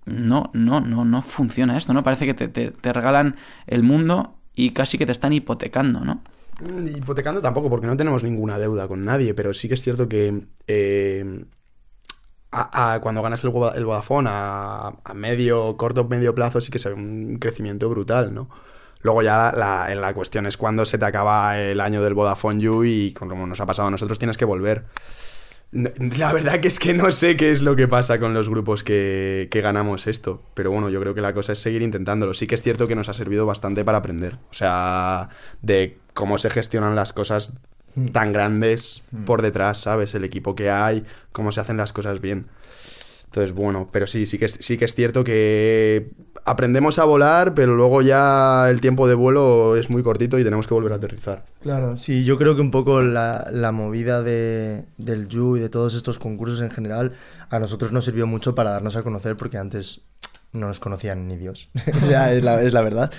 No, 0.05 0.51
no, 0.53 0.81
no, 0.81 1.05
no 1.05 1.21
funciona 1.21 1.77
esto, 1.77 1.93
¿no? 1.93 2.03
Parece 2.03 2.25
que 2.25 2.33
te, 2.33 2.47
te- 2.49 2.71
te 2.71 2.91
regalan 2.93 3.37
el 3.67 3.83
mundo 3.83 4.35
y 4.53 4.71
casi 4.71 4.97
que 4.97 5.05
te 5.05 5.13
están 5.13 5.31
hipotecando, 5.33 6.01
¿no? 6.01 6.21
Mm, 6.63 6.87
Hipotecando 6.97 7.41
tampoco, 7.41 7.69
porque 7.69 7.87
no 7.87 7.97
tenemos 7.97 8.23
ninguna 8.23 8.57
deuda 8.59 8.87
con 8.87 9.03
nadie, 9.03 9.33
pero 9.33 9.53
sí 9.53 9.67
que 9.67 9.73
es 9.75 9.81
cierto 9.81 10.07
que 10.07 10.47
eh, 10.67 11.45
a- 12.51 12.99
cuando 13.01 13.21
ganas 13.21 13.43
el, 13.43 13.51
el 13.75 13.85
Vodafone 13.85 14.29
a, 14.31 14.93
medio, 15.15 15.75
corto, 15.77 16.03
medio 16.05 16.35
plazo 16.35 16.61
sí 16.61 16.71
que 16.71 16.79
se 16.79 16.89
ve 16.89 16.95
un 16.95 17.37
crecimiento 17.39 17.89
brutal, 17.89 18.33
¿no? 18.33 18.49
Luego 19.01 19.21
ya 19.21 19.51
la, 19.55 19.93
la- 19.95 20.13
cuestión 20.13 20.45
es 20.45 20.55
cuando 20.55 20.85
se 20.85 20.97
te 20.97 21.05
acaba 21.05 21.59
el 21.59 21.81
año 21.81 22.01
del 22.03 22.13
Vodafone 22.13 22.61
You 22.61 22.83
y 22.85 23.13
como 23.13 23.45
nos 23.47 23.59
ha 23.59 23.65
pasado 23.65 23.87
a 23.87 23.91
nosotros 23.91 24.19
tienes 24.19 24.37
que 24.37 24.45
volver. 24.45 24.85
La 25.71 26.31
verdad 26.31 26.59
que 26.59 26.67
es 26.67 26.77
que 26.79 26.93
no 26.93 27.11
sé 27.11 27.35
qué 27.35 27.49
es 27.49 27.63
lo 27.63 27.75
que 27.75 27.87
pasa 27.87 28.19
con 28.19 28.35
los 28.35 28.47
grupos 28.47 28.83
que 28.83 29.49
ganamos 29.63 30.05
esto. 30.05 30.43
Pero 30.53 30.69
bueno, 30.71 30.89
yo 30.89 30.99
creo 31.01 31.15
que 31.15 31.21
la 31.21 31.33
cosa 31.33 31.53
es 31.53 31.59
seguir 31.59 31.81
intentándolo. 31.81 32.33
Sí 32.35 32.45
que 32.45 32.53
es 32.55 32.61
cierto 32.61 32.87
que 32.87 32.95
nos 32.95 33.09
ha 33.09 33.13
servido 33.15 33.47
bastante 33.47 33.83
para 33.83 33.97
aprender. 33.97 34.35
O 34.51 34.53
sea, 34.53 35.29
de 35.63 35.97
cómo 36.13 36.37
se 36.37 36.49
gestionan 36.49 36.95
las 36.95 37.13
cosas 37.13 37.53
tan 38.11 38.33
grandes 38.33 39.03
por 39.25 39.41
detrás, 39.41 39.79
¿sabes? 39.79 40.15
El 40.15 40.23
equipo 40.23 40.55
que 40.55 40.69
hay, 40.69 41.03
cómo 41.31 41.51
se 41.51 41.61
hacen 41.61 41.77
las 41.77 41.93
cosas 41.93 42.21
bien. 42.21 42.47
Entonces, 43.25 43.53
bueno, 43.53 43.89
pero 43.91 44.05
sí, 44.05 44.27
sí 44.27 44.37
que, 44.37 44.45
es, 44.45 44.57
sí 44.59 44.77
que 44.77 44.85
es 44.85 44.93
cierto 44.93 45.23
que 45.23 46.11
aprendemos 46.45 46.99
a 46.99 47.05
volar, 47.05 47.55
pero 47.55 47.75
luego 47.75 48.03
ya 48.03 48.69
el 48.69 48.79
tiempo 48.79 49.07
de 49.07 49.15
vuelo 49.15 49.75
es 49.75 49.89
muy 49.89 50.03
cortito 50.03 50.37
y 50.37 50.43
tenemos 50.43 50.67
que 50.67 50.75
volver 50.75 50.93
a 50.93 50.97
aterrizar. 50.97 51.43
Claro, 51.59 51.97
sí, 51.97 52.23
yo 52.23 52.37
creo 52.37 52.55
que 52.55 52.61
un 52.61 52.69
poco 52.69 53.01
la, 53.01 53.47
la 53.51 53.71
movida 53.71 54.21
de, 54.21 54.85
del 54.99 55.27
You 55.29 55.57
y 55.57 55.61
de 55.61 55.69
todos 55.69 55.95
estos 55.95 56.19
concursos 56.19 56.61
en 56.61 56.69
general 56.69 57.13
a 57.49 57.57
nosotros 57.57 57.91
nos 57.91 58.05
sirvió 58.05 58.27
mucho 58.27 58.53
para 58.53 58.69
darnos 58.69 58.95
a 58.95 59.03
conocer 59.03 59.35
porque 59.35 59.57
antes 59.57 60.01
no 60.51 60.67
nos 60.67 60.79
conocían 60.79 61.27
ni 61.27 61.35
Dios. 61.35 61.69
o 62.03 62.05
sea, 62.05 62.31
es 62.31 62.43
la, 62.43 62.61
es 62.61 62.73
la 62.73 62.81
verdad. 62.81 63.11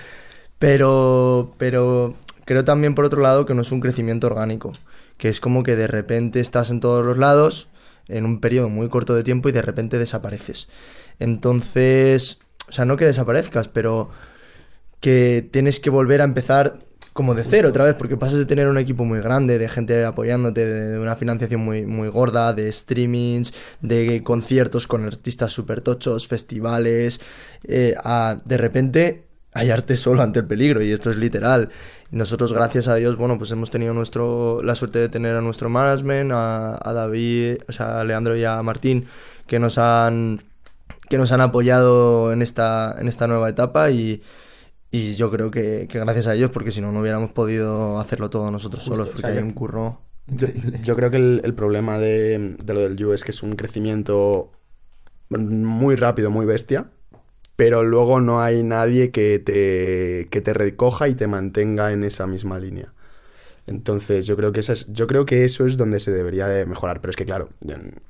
Pero, 0.60 1.54
pero 1.58 2.14
creo 2.44 2.64
también 2.64 2.94
por 2.94 3.04
otro 3.04 3.20
lado 3.20 3.46
que 3.46 3.54
no 3.54 3.62
es 3.62 3.72
un 3.72 3.80
crecimiento 3.80 4.26
orgánico, 4.26 4.72
que 5.18 5.28
es 5.28 5.40
como 5.40 5.62
que 5.62 5.76
de 5.76 5.86
repente 5.86 6.40
estás 6.40 6.70
en 6.70 6.80
todos 6.80 7.04
los 7.04 7.18
lados 7.18 7.68
en 8.08 8.24
un 8.24 8.40
periodo 8.40 8.68
muy 8.68 8.88
corto 8.88 9.14
de 9.14 9.22
tiempo 9.22 9.48
y 9.48 9.52
de 9.52 9.62
repente 9.62 9.98
desapareces. 9.98 10.68
Entonces, 11.18 12.38
o 12.68 12.72
sea, 12.72 12.84
no 12.84 12.96
que 12.96 13.06
desaparezcas, 13.06 13.68
pero 13.68 14.10
que 15.00 15.48
tienes 15.50 15.80
que 15.80 15.90
volver 15.90 16.20
a 16.20 16.24
empezar 16.24 16.78
como 17.14 17.34
de 17.36 17.44
cero 17.44 17.68
otra 17.68 17.84
vez, 17.84 17.94
porque 17.94 18.16
pasas 18.16 18.38
de 18.38 18.44
tener 18.44 18.66
un 18.68 18.76
equipo 18.76 19.04
muy 19.04 19.20
grande, 19.20 19.56
de 19.56 19.68
gente 19.68 20.04
apoyándote, 20.04 20.66
de, 20.66 20.98
una 20.98 21.14
financiación 21.14 21.60
muy, 21.60 21.86
muy 21.86 22.08
gorda, 22.08 22.52
de 22.52 22.70
streamings, 22.70 23.54
de 23.80 24.22
conciertos 24.24 24.88
con 24.88 25.04
artistas 25.04 25.52
super 25.52 25.80
tochos, 25.80 26.26
festivales, 26.26 27.20
eh, 27.68 27.94
a 28.02 28.38
de 28.44 28.56
repente 28.56 29.23
hallarte 29.54 29.96
solo 29.96 30.22
ante 30.22 30.40
el 30.40 30.46
peligro, 30.46 30.82
y 30.82 30.92
esto 30.92 31.10
es 31.10 31.16
literal. 31.16 31.70
Nosotros, 32.10 32.52
gracias 32.52 32.88
a 32.88 32.96
Dios, 32.96 33.16
bueno, 33.16 33.38
pues 33.38 33.50
hemos 33.52 33.70
tenido 33.70 33.94
nuestro, 33.94 34.62
la 34.62 34.74
suerte 34.74 34.98
de 34.98 35.08
tener 35.08 35.36
a 35.36 35.40
nuestro 35.40 35.68
management, 35.68 36.32
a, 36.32 36.78
a 36.88 36.92
David, 36.92 37.58
o 37.68 37.72
sea, 37.72 38.00
a 38.00 38.04
Leandro 38.04 38.36
y 38.36 38.44
a 38.44 38.62
Martín, 38.62 39.06
que 39.46 39.58
nos 39.58 39.78
han 39.78 40.42
que 41.08 41.18
nos 41.18 41.32
han 41.32 41.40
apoyado 41.40 42.32
en 42.32 42.42
esta, 42.42 42.96
en 42.98 43.08
esta 43.08 43.26
nueva 43.26 43.48
etapa 43.48 43.90
y, 43.90 44.22
y 44.90 45.14
yo 45.16 45.30
creo 45.30 45.50
que, 45.50 45.86
que 45.88 45.98
gracias 46.00 46.26
a 46.26 46.34
ellos, 46.34 46.50
porque 46.50 46.72
si 46.72 46.80
no, 46.80 46.92
no 46.92 47.00
hubiéramos 47.00 47.30
podido 47.30 47.98
hacerlo 47.98 48.30
todo 48.30 48.50
nosotros 48.50 48.82
solos, 48.82 49.10
porque 49.10 49.26
o 49.26 49.30
sea, 49.30 49.30
hay 49.30 49.42
un 49.42 49.50
curro 49.50 50.00
Yo, 50.26 50.48
yo 50.82 50.96
creo 50.96 51.10
que 51.10 51.18
el, 51.18 51.42
el 51.44 51.54
problema 51.54 51.98
de, 51.98 52.56
de 52.62 52.74
lo 52.74 52.80
del 52.80 52.96
You 52.96 53.12
es 53.12 53.24
que 53.24 53.30
es 53.32 53.42
un 53.42 53.56
crecimiento 53.56 54.52
muy 55.28 55.96
rápido, 55.96 56.30
muy 56.30 56.46
bestia, 56.46 56.90
pero 57.56 57.82
luego 57.84 58.20
no 58.20 58.40
hay 58.42 58.62
nadie 58.62 59.10
que 59.10 59.38
te, 59.38 60.28
que 60.30 60.40
te 60.40 60.52
recoja 60.54 61.08
y 61.08 61.14
te 61.14 61.26
mantenga 61.26 61.92
en 61.92 62.04
esa 62.04 62.26
misma 62.26 62.58
línea. 62.58 62.92
Entonces, 63.66 64.26
yo 64.26 64.36
creo 64.36 64.52
que 64.52 64.60
esa 64.60 64.74
es- 64.74 64.86
yo 64.92 65.06
creo 65.06 65.24
que 65.24 65.44
eso 65.44 65.64
es 65.64 65.78
donde 65.78 65.98
se 65.98 66.12
debería 66.12 66.46
de 66.46 66.66
mejorar. 66.66 67.00
Pero 67.00 67.10
es 67.12 67.16
que, 67.16 67.24
claro, 67.24 67.48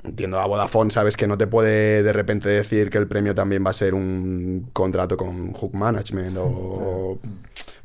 entiendo 0.02 0.40
a 0.40 0.46
Vodafone, 0.46 0.90
sabes 0.90 1.16
que 1.16 1.28
no 1.28 1.38
te 1.38 1.46
puede 1.46 2.02
de 2.02 2.12
repente 2.12 2.48
decir 2.48 2.90
que 2.90 2.98
el 2.98 3.06
premio 3.06 3.34
también 3.36 3.64
va 3.64 3.70
a 3.70 3.74
ser 3.74 3.94
un 3.94 4.68
contrato 4.72 5.16
con 5.16 5.52
Hook 5.52 5.74
Management 5.74 6.36
o 6.40 7.18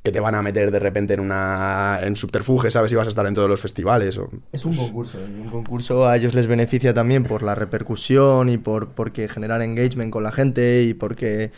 que 0.03 0.11
te 0.11 0.19
van 0.19 0.35
a 0.35 0.41
meter 0.41 0.71
de 0.71 0.79
repente 0.79 1.13
en 1.13 1.19
una 1.19 1.99
en 2.01 2.15
subterfuge, 2.15 2.71
sabes 2.71 2.89
si 2.89 2.95
vas 2.95 3.07
a 3.07 3.09
estar 3.09 3.25
en 3.25 3.33
todos 3.33 3.49
los 3.49 3.59
festivales 3.59 4.17
o 4.17 4.29
Es 4.51 4.65
un 4.65 4.75
concurso, 4.75 5.19
y 5.19 5.39
un 5.39 5.49
concurso 5.49 6.07
a 6.07 6.15
ellos 6.15 6.33
les 6.33 6.47
beneficia 6.47 6.93
también 6.93 7.23
por 7.23 7.43
la 7.43 7.55
repercusión 7.55 8.49
y 8.49 8.57
por 8.57 8.89
porque 8.89 9.27
generar 9.27 9.61
engagement 9.61 10.11
con 10.11 10.23
la 10.23 10.31
gente 10.31 10.83
y 10.83 10.93
porque 10.93 11.51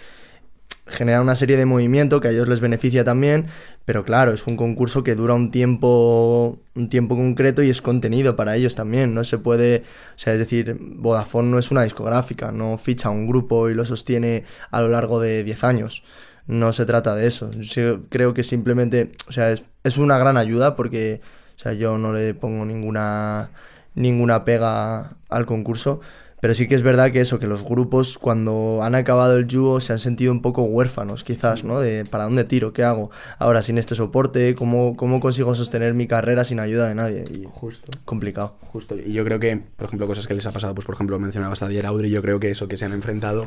genera 0.87 1.21
una 1.21 1.35
serie 1.35 1.55
de 1.55 1.65
movimiento 1.65 2.19
que 2.19 2.29
a 2.29 2.31
ellos 2.31 2.47
les 2.47 2.59
beneficia 2.59 3.03
también, 3.03 3.45
pero 3.85 4.03
claro, 4.03 4.33
es 4.33 4.47
un 4.47 4.57
concurso 4.57 5.03
que 5.03 5.15
dura 5.15 5.35
un 5.35 5.51
tiempo 5.51 6.59
un 6.75 6.89
tiempo 6.89 7.15
concreto 7.15 7.61
y 7.63 7.69
es 7.69 7.81
contenido 7.81 8.35
para 8.35 8.55
ellos 8.55 8.75
también, 8.75 9.13
no 9.13 9.23
se 9.23 9.37
puede, 9.37 9.83
o 10.15 10.19
sea, 10.19 10.33
es 10.33 10.39
decir, 10.39 10.77
Vodafone 10.79 11.49
no 11.49 11.59
es 11.59 11.71
una 11.71 11.83
discográfica, 11.83 12.51
no 12.51 12.77
ficha 12.77 13.09
un 13.09 13.27
grupo 13.27 13.69
y 13.69 13.75
lo 13.75 13.85
sostiene 13.85 14.45
a 14.71 14.81
lo 14.81 14.89
largo 14.89 15.19
de 15.19 15.43
10 15.43 15.63
años. 15.63 16.03
No 16.47 16.73
se 16.73 16.85
trata 16.85 17.15
de 17.15 17.27
eso. 17.27 17.51
Yo 17.51 18.01
creo 18.09 18.33
que 18.33 18.43
simplemente, 18.43 19.11
o 19.27 19.31
sea, 19.31 19.51
es, 19.51 19.65
es 19.83 19.97
una 19.97 20.17
gran 20.17 20.37
ayuda 20.37 20.75
porque, 20.75 21.21
o 21.55 21.59
sea, 21.59 21.73
yo 21.73 21.97
no 21.97 22.13
le 22.13 22.33
pongo 22.33 22.65
ninguna 22.65 23.51
ninguna 23.95 24.45
pega 24.45 25.17
al 25.29 25.45
concurso, 25.45 25.99
pero 26.39 26.55
sí 26.55 26.67
que 26.67 26.73
es 26.73 26.81
verdad 26.81 27.11
que 27.11 27.21
eso, 27.21 27.37
que 27.37 27.45
los 27.45 27.63
grupos 27.63 28.17
cuando 28.17 28.79
han 28.81 28.95
acabado 28.95 29.37
el 29.37 29.47
yugo 29.47 29.79
se 29.79 29.93
han 29.93 29.99
sentido 29.99 30.31
un 30.31 30.41
poco 30.41 30.63
huérfanos, 30.63 31.23
quizás, 31.23 31.63
¿no? 31.63 31.79
De 31.79 32.03
¿para 32.09 32.23
dónde 32.23 32.43
tiro? 32.45 32.73
¿Qué 32.73 32.83
hago? 32.83 33.11
Ahora 33.37 33.61
sin 33.61 33.77
este 33.77 33.93
soporte, 33.93 34.55
¿cómo, 34.55 34.95
cómo 34.97 35.19
consigo 35.19 35.53
sostener 35.53 35.93
mi 35.93 36.07
carrera 36.07 36.43
sin 36.43 36.59
ayuda 36.59 36.87
de 36.87 36.95
nadie? 36.95 37.23
Y 37.29 37.45
Justo. 37.47 37.91
complicado. 38.05 38.55
Justo. 38.71 38.97
Y 38.97 39.13
yo 39.13 39.23
creo 39.23 39.39
que, 39.39 39.61
por 39.77 39.85
ejemplo, 39.85 40.07
cosas 40.07 40.25
que 40.25 40.33
les 40.33 40.45
ha 40.47 40.51
pasado, 40.51 40.73
pues 40.73 40.85
por 40.85 40.95
ejemplo, 40.95 41.19
mencionabas 41.19 41.61
a 41.61 41.67
Dier 41.67 41.85
Audrey, 41.85 42.09
yo 42.09 42.23
creo 42.23 42.39
que 42.39 42.49
eso 42.49 42.67
que 42.67 42.77
se 42.77 42.85
han 42.85 42.93
enfrentado. 42.93 43.45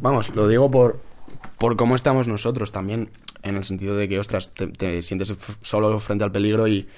Vamos, 0.00 0.34
lo 0.34 0.48
digo 0.48 0.70
por, 0.70 1.00
por 1.58 1.76
cómo 1.76 1.94
estamos 1.96 2.28
nosotros 2.28 2.72
también, 2.72 3.10
en 3.42 3.56
el 3.56 3.64
sentido 3.64 3.96
de 3.96 4.08
que, 4.08 4.18
ostras, 4.18 4.54
te, 4.54 4.66
te 4.68 5.02
sientes 5.02 5.34
solo 5.62 5.98
frente 5.98 6.24
al 6.24 6.32
peligro 6.32 6.68
y. 6.68 6.88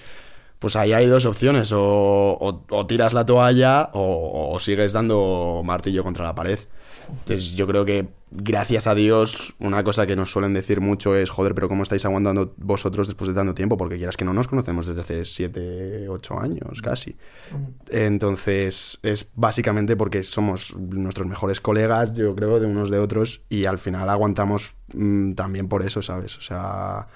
Pues 0.60 0.76
ahí 0.76 0.92
hay 0.92 1.06
dos 1.06 1.26
opciones, 1.26 1.72
o, 1.72 1.80
o- 1.82 2.64
o 2.70 2.86
tiras 2.86 3.12
la 3.14 3.26
toalla 3.26 3.90
o, 3.94 4.52
o 4.54 4.60
sigues 4.60 4.92
dando 4.92 5.62
martillo 5.64 6.04
contra 6.04 6.24
la 6.24 6.34
pared. 6.36 6.58
Entonces 7.08 7.56
yo 7.56 7.66
creo 7.66 7.84
que, 7.84 8.06
gracias 8.30 8.86
a 8.86 8.94
Dios, 8.94 9.54
una 9.58 9.82
cosa 9.82 10.06
que 10.06 10.14
nos 10.14 10.30
suelen 10.30 10.54
decir 10.54 10.80
mucho 10.80 11.16
es, 11.16 11.28
joder, 11.28 11.56
pero 11.56 11.68
¿cómo 11.68 11.82
estáis 11.82 12.04
aguantando 12.04 12.54
vosotros 12.58 13.08
después 13.08 13.26
de 13.26 13.34
tanto 13.34 13.52
tiempo? 13.52 13.76
Porque 13.76 13.96
quieras 13.96 14.16
que 14.16 14.24
no 14.24 14.32
nos 14.32 14.46
conocemos 14.46 14.86
desde 14.86 15.00
hace 15.00 15.24
7, 15.24 16.08
8 16.08 16.38
años 16.38 16.80
casi. 16.82 17.16
Entonces, 17.88 18.98
es 19.02 19.32
básicamente 19.34 19.96
porque 19.96 20.22
somos 20.22 20.76
nuestros 20.76 21.26
mejores 21.26 21.60
colegas, 21.60 22.14
yo 22.14 22.34
creo, 22.34 22.60
de 22.60 22.66
unos 22.66 22.90
de 22.90 22.98
otros, 22.98 23.42
y 23.48 23.64
al 23.66 23.78
final 23.78 24.08
aguantamos 24.08 24.74
mm, 24.94 25.32
también 25.32 25.68
por 25.68 25.82
eso, 25.82 26.02
¿sabes? 26.02 26.36
O 26.38 26.42
sea, 26.42 27.08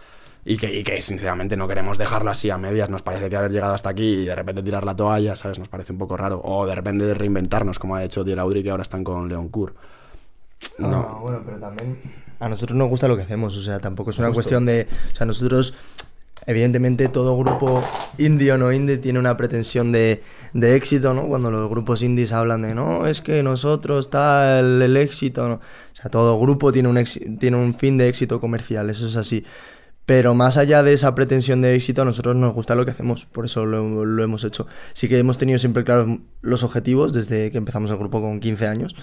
y 0.45 0.57
que, 0.59 0.73
y 0.75 0.83
que 0.85 1.01
sinceramente 1.03 1.57
no 1.57 1.67
queremos 1.69 1.97
dejarlo 1.99 2.31
así 2.31 2.51
a 2.51 2.59
medias, 2.59 2.91
nos 2.91 3.03
parece 3.03 3.31
que 3.31 3.37
haber 3.37 3.51
llegado 3.51 3.73
hasta 3.75 3.89
aquí 3.91 4.23
y 4.23 4.25
de 4.27 4.35
repente 4.35 4.63
tirar 4.63 4.85
la 4.85 4.95
toalla, 4.95 5.37
¿sabes? 5.37 5.59
Nos 5.59 5.69
parece 5.69 5.93
un 5.93 5.99
poco 5.99 6.17
raro. 6.17 6.41
O 6.45 6.67
de 6.67 6.75
repente 6.75 7.15
reinventarnos, 7.15 7.79
como 7.79 7.97
ha 7.97 8.05
hecho 8.05 8.25
Dier 8.25 8.39
Audrey, 8.41 8.63
que 8.63 8.71
ahora 8.71 8.83
están 8.83 9.05
con 9.05 9.29
Leon 9.29 9.49
Kur. 9.49 9.75
No, 10.79 10.89
No. 10.89 11.19
bueno, 11.23 11.43
pero 11.45 11.59
también 11.59 11.99
a 12.41 12.49
nosotros 12.49 12.77
nos 12.77 12.89
gusta 12.89 13.09
lo 13.09 13.17
que 13.17 13.23
hacemos, 13.23 13.57
o 13.57 13.61
sea, 13.63 13.79
tampoco 13.79 14.11
es 14.11 14.19
una 14.19 14.29
Justo. 14.29 14.39
cuestión 14.43 14.67
de, 14.67 14.87
o 15.13 15.17
sea, 15.17 15.27
nosotros 15.27 15.75
evidentemente 16.47 17.09
todo 17.09 17.39
grupo 17.39 17.83
indie 18.19 18.53
o 18.53 18.59
no 18.59 18.71
indie 18.73 18.99
tiene 18.99 19.19
una 19.19 19.37
pretensión 19.37 19.93
de, 19.93 20.23
de 20.53 20.77
éxito, 20.77 21.15
¿no? 21.15 21.27
Cuando 21.27 21.51
los 21.51 21.71
grupos 21.71 22.03
indies 22.03 22.33
hablan 22.33 22.63
de, 22.63 22.75
no, 22.75 23.07
es 23.07 23.21
que 23.23 23.43
nosotros 23.43 24.11
tal 24.11 24.83
el 24.83 24.97
éxito, 24.97 25.49
¿no? 25.49 25.55
o 25.55 25.61
sea, 25.97 26.11
todo 26.11 26.39
grupo 26.39 26.71
tiene 26.73 26.89
un 26.89 26.97
exi- 26.97 27.39
tiene 27.39 27.57
un 27.57 27.73
fin 27.73 27.97
de 27.97 28.09
éxito 28.09 28.41
comercial, 28.41 28.91
eso 28.91 29.07
es 29.07 29.17
así. 29.17 29.45
Pero 30.07 30.35
más 30.35 30.59
allá 30.59 30.83
de 30.83 30.93
esa 30.93 31.15
pretensión 31.15 31.63
de 31.63 31.75
éxito, 31.75 32.03
a 32.03 32.05
nosotros 32.05 32.37
nos 32.37 32.53
gusta 32.53 32.75
lo 32.75 32.85
que 32.85 32.91
hacemos, 32.91 33.25
por 33.25 33.47
eso 33.47 33.65
lo, 33.65 34.23
hemos 34.23 34.45
hecho. 34.45 34.67
Sí 34.93 35.09
que 35.09 35.19
hemos 35.19 35.39
tenido 35.39 35.59
siempre 35.59 35.85
claros 35.85 36.07
los 36.43 36.63
objetivos 36.63 37.13
desde 37.13 37.51
que 37.51 37.59
empezamos 37.59 37.91
el 37.91 37.97
grupo 37.97 38.21
con 38.21 38.39
15 38.39 38.67
años, 38.67 38.95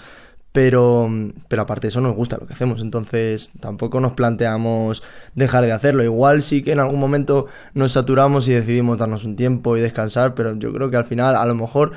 pero, 0.52 1.10
pero 1.48 1.62
aparte 1.62 1.86
de 1.86 1.88
eso 1.88 2.00
nos 2.00 2.14
gusta 2.14 2.36
lo 2.38 2.46
que 2.46 2.54
hacemos, 2.54 2.82
entonces 2.82 3.50
tampoco 3.58 3.98
nos 4.00 4.12
planteamos 4.12 5.02
dejar 5.34 5.64
de 5.64 5.72
hacerlo. 5.72 6.04
Igual 6.04 6.42
sí 6.42 6.62
que 6.62 6.72
en 6.72 6.78
algún 6.78 7.00
momento 7.00 7.46
nos 7.74 7.92
saturamos 7.92 8.46
y 8.46 8.52
decidimos 8.52 8.98
darnos 8.98 9.24
un 9.24 9.34
tiempo 9.34 9.76
y 9.76 9.80
descansar, 9.80 10.34
pero 10.34 10.54
yo 10.56 10.72
creo 10.72 10.90
que 10.90 10.98
al 10.98 11.04
final 11.04 11.34
a 11.34 11.46
lo 11.46 11.56
mejor 11.56 11.92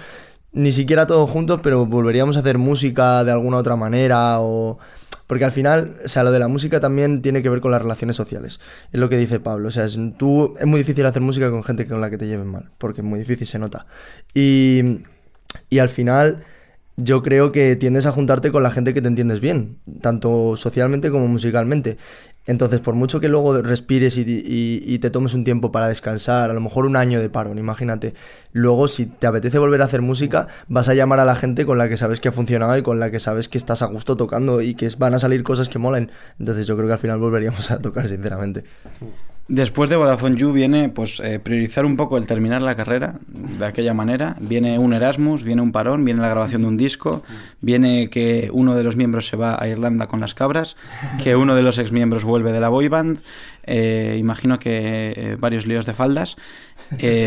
ni 0.52 0.72
siquiera 0.72 1.06
todos 1.06 1.30
juntos, 1.30 1.60
pero 1.62 1.86
volveríamos 1.86 2.38
a 2.38 2.39
hacer 2.39 2.58
música 2.58 3.24
de 3.24 3.32
alguna 3.32 3.58
otra 3.58 3.76
manera 3.76 4.39
o... 4.39 4.80
Porque 5.28 5.46
al 5.46 5.52
final, 5.52 5.96
o 6.06 6.10
sea, 6.10 6.24
lo 6.24 6.32
de 6.32 6.40
la 6.40 6.48
música 6.48 6.80
también 6.80 7.22
tiene 7.22 7.42
que 7.42 7.50
ver 7.50 7.62
con 7.62 7.72
las 7.72 7.82
relaciones 7.82 8.16
sociales. 8.16 8.60
Es 8.92 9.00
lo 9.00 9.10
que 9.10 9.18
dice 9.18 9.40
Pablo. 9.40 9.70
O 9.70 9.72
sea, 9.72 9.86
es, 9.86 9.98
tú, 10.18 10.54
es 10.60 10.66
muy 10.66 10.80
difícil 10.80 11.06
hacer 11.06 11.22
música 11.22 11.50
con 11.50 11.64
gente 11.64 11.88
con 11.88 12.02
la 12.02 12.10
que 12.10 12.18
te 12.18 12.28
lleven 12.28 12.48
mal, 12.48 12.70
porque 12.78 13.02
es 13.02 13.08
muy 13.08 13.20
difícil, 13.20 13.48
se 13.48 13.60
nota. 13.60 13.88
Y, 14.34 15.00
y 15.70 15.80
al 15.80 15.90
final, 15.90 16.44
yo 16.98 17.24
creo 17.24 17.52
que 17.52 17.76
tiendes 17.76 18.06
a 18.06 18.12
juntarte 18.12 18.52
con 18.52 18.64
la 18.64 18.72
gente 18.72 18.94
que 18.94 19.02
te 19.02 19.08
entiendes 19.08 19.40
bien, 19.40 19.80
tanto 20.02 20.56
socialmente 20.58 21.12
como 21.12 21.28
musicalmente. 21.28 21.98
Entonces, 22.47 22.79
por 22.79 22.93
mucho 22.93 23.19
que 23.19 23.27
luego 23.27 23.60
respires 23.62 24.17
y, 24.17 24.21
y- 24.21 24.84
y 24.86 24.99
te 24.99 25.10
tomes 25.10 25.34
un 25.34 25.43
tiempo 25.43 25.71
para 25.71 25.88
descansar, 25.88 26.49
a 26.51 26.53
lo 26.53 26.62
mejor 26.62 26.86
un 26.86 26.95
año 26.95 27.19
de 27.19 27.29
parón, 27.29 27.58
imagínate, 27.58 28.13
luego 28.53 28.88
si 28.88 29.08
te 29.08 29.25
apetece 29.27 29.58
volver 29.58 29.81
a 29.81 29.86
hacer 29.86 30.01
música, 30.03 30.47
vas 30.67 30.88
a 30.88 30.93
llamar 30.93 31.19
a 31.19 31.25
la 31.25 31.36
gente 31.36 31.65
con 31.65 31.77
la 31.79 31.89
que 31.89 31.97
sabes 31.97 32.19
que 32.21 32.27
ha 32.29 32.31
funcionado 32.31 32.77
y 32.77 32.84
con 32.84 32.99
la 32.99 33.10
que 33.10 33.19
sabes 33.19 33.49
que 33.49 33.58
estás 33.58 33.81
a 33.81 33.88
gusto 33.88 34.15
tocando 34.15 34.62
y 34.62 34.75
que 34.75 34.89
van 34.97 35.15
a 35.15 35.19
salir 35.19 35.41
cosas 35.43 35.69
que 35.69 35.79
molen. 35.79 36.12
Entonces 36.39 36.67
yo 36.67 36.75
creo 36.75 36.88
que 36.88 36.93
al 36.93 36.99
final 36.99 37.19
volveríamos 37.19 37.71
a 37.71 37.79
tocar, 37.79 38.08
sinceramente. 38.08 38.63
Después 39.47 39.91
de 39.91 39.95
Vodafone 39.95 40.38
You 40.38 40.51
viene 40.51 40.89
pues 40.89 41.19
eh, 41.19 41.38
priorizar 41.38 41.86
un 41.86 41.97
poco 41.97 42.17
el 42.17 42.25
terminar 42.25 42.63
la 42.63 42.75
carrera 42.75 43.19
de 43.27 43.63
aquella 43.63 43.93
manera. 43.93 44.36
Viene 44.39 44.79
un 44.79 44.91
Erasmus, 44.91 45.43
viene 45.43 45.62
un 45.62 45.71
parón, 45.71 46.03
viene 46.03 46.19
la 46.19 46.29
grabación 46.29 46.63
de 46.63 46.67
un 46.67 46.77
disco, 46.77 47.21
viene 47.62 48.08
que 48.08 48.49
uno 48.51 48.73
de 48.73 48.84
los 48.84 48.95
miembros 48.95 49.27
se 49.27 49.38
va 49.38 49.55
a 49.62 49.67
Irlanda 49.67 50.08
con 50.08 50.19
las 50.19 50.34
cabras, 50.34 50.77
que 51.23 51.36
uno 51.36 51.53
de 51.53 51.62
los 51.62 51.77
exmiembros 51.77 52.23
vuelve 52.23 52.51
de 52.53 52.60
la 52.60 52.69
boy 52.69 52.88
band, 52.88 53.19
eh, 53.67 54.15
imagino 54.19 54.58
que 54.58 55.13
eh, 55.15 55.38
varios 55.39 55.67
líos 55.67 55.86
de 55.86 55.93
faldas, 55.93 56.38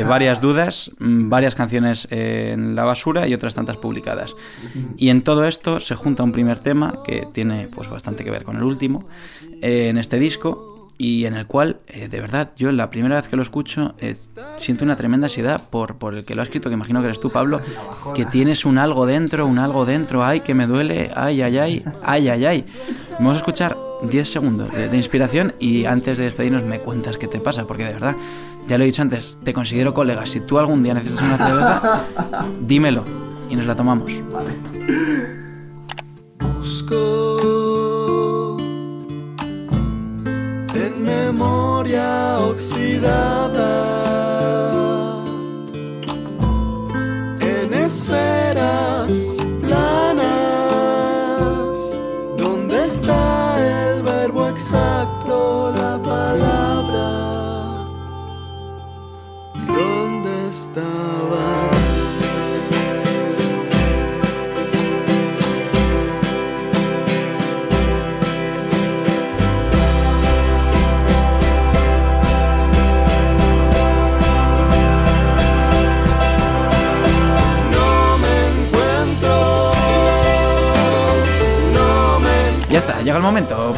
varias 0.09 0.41
dudas, 0.41 0.91
mm, 0.99 1.29
varias 1.29 1.55
canciones 1.55 2.09
en 2.11 2.75
la 2.75 2.83
basura 2.83 3.29
y 3.29 3.35
otras 3.35 3.55
tantas 3.55 3.77
publicadas. 3.77 4.35
Y 4.97 5.11
en 5.11 5.23
todo 5.23 5.45
esto 5.45 5.79
se 5.79 5.95
junta 5.95 6.25
un 6.25 6.33
primer 6.33 6.59
tema 6.59 6.99
que 7.07 7.29
tiene 7.33 7.69
pues 7.73 7.89
bastante 7.89 8.25
que 8.25 8.33
ver 8.33 8.43
con 8.43 8.57
el 8.57 8.65
último 8.65 9.07
en 9.61 9.99
este 9.99 10.19
disco 10.19 10.68
y 11.01 11.27
en 11.27 11.35
el 11.35 11.47
cual, 11.47 11.79
eh, 11.87 12.09
de 12.09 12.21
verdad, 12.21 12.51
yo 12.57 12.73
la 12.73 12.91
primera 12.91 13.15
vez 13.15 13.29
que 13.29 13.37
lo 13.37 13.43
escucho 13.43 13.95
eh, 13.99 14.17
siento 14.57 14.85
una 14.85 14.97
tremenda 14.97 15.27
ansiedad 15.27 15.63
por, 15.71 15.97
por 15.97 16.17
el 16.17 16.25
que 16.25 16.35
lo 16.35 16.43
ha 16.43 16.45
escrito, 16.45 16.69
que 16.69 16.75
imagino 16.75 17.01
que 17.01 17.07
eres 17.07 17.21
tú, 17.21 17.31
Pablo, 17.31 17.61
que 18.17 18.25
tienes 18.25 18.65
un 18.65 18.79
algo 18.79 19.07
dentro, 19.07 19.47
un 19.47 19.61
algo 19.61 19.87
dentro, 19.87 20.25
ay, 20.25 20.41
que 20.41 20.55
me 20.55 20.67
duele, 20.67 21.13
ay, 21.15 21.41
ay, 21.41 21.57
ay, 21.59 21.85
ay, 22.03 22.29
ay, 22.29 22.45
ay. 22.45 22.67
Vamos 23.13 23.35
a 23.35 23.39
escuchar 23.39 23.77
10 24.03 24.29
segundos 24.29 24.73
de, 24.73 24.89
de 24.89 24.97
inspiración 24.97 25.55
y 25.61 25.85
antes 25.85 26.19
de 26.19 26.25
despedirnos 26.25 26.65
me 26.65 26.81
cuentas 26.81 27.17
qué 27.17 27.29
te 27.29 27.39
pasa, 27.39 27.65
porque 27.65 27.85
de 27.85 27.93
verdad, 27.93 28.17
ya 28.67 28.77
lo 28.77 28.83
he 28.83 28.87
dicho 28.89 29.03
antes, 29.03 29.39
te 29.45 29.53
considero 29.53 29.95
colega. 29.95 30.27
Si 30.27 30.41
tú 30.41 30.59
algún 30.59 30.83
día 30.83 30.95
necesitas 30.95 31.25
una 31.25 31.39
cerveza, 31.39 32.05
dímelo 32.67 33.05
y 33.49 33.55
nos 33.55 33.67
la 33.67 33.77
tomamos. 33.77 34.13
Busco 36.41 37.18
glória 41.89 42.39
oxidada. 42.51 44.08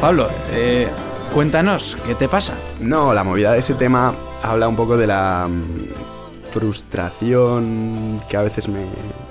Pablo. 0.01 0.29
eh, 0.53 0.89
cuéntanos, 1.35 1.97
¿qué 2.07 2.15
te 2.15 2.29
pasa? 2.29 2.55
No, 2.81 3.13
la 3.15 3.25
movida 3.25 3.53
de 3.53 3.59
ese 3.59 3.75
tema 3.75 4.15
habla 4.43 4.69
un 4.69 4.77
poco 4.77 4.97
de 4.97 5.07
la 5.07 5.47
mm, 5.49 6.51
frustración 6.51 8.23
que 8.29 8.37
a 8.37 8.43
veces 8.43 8.69
me, 8.69 8.87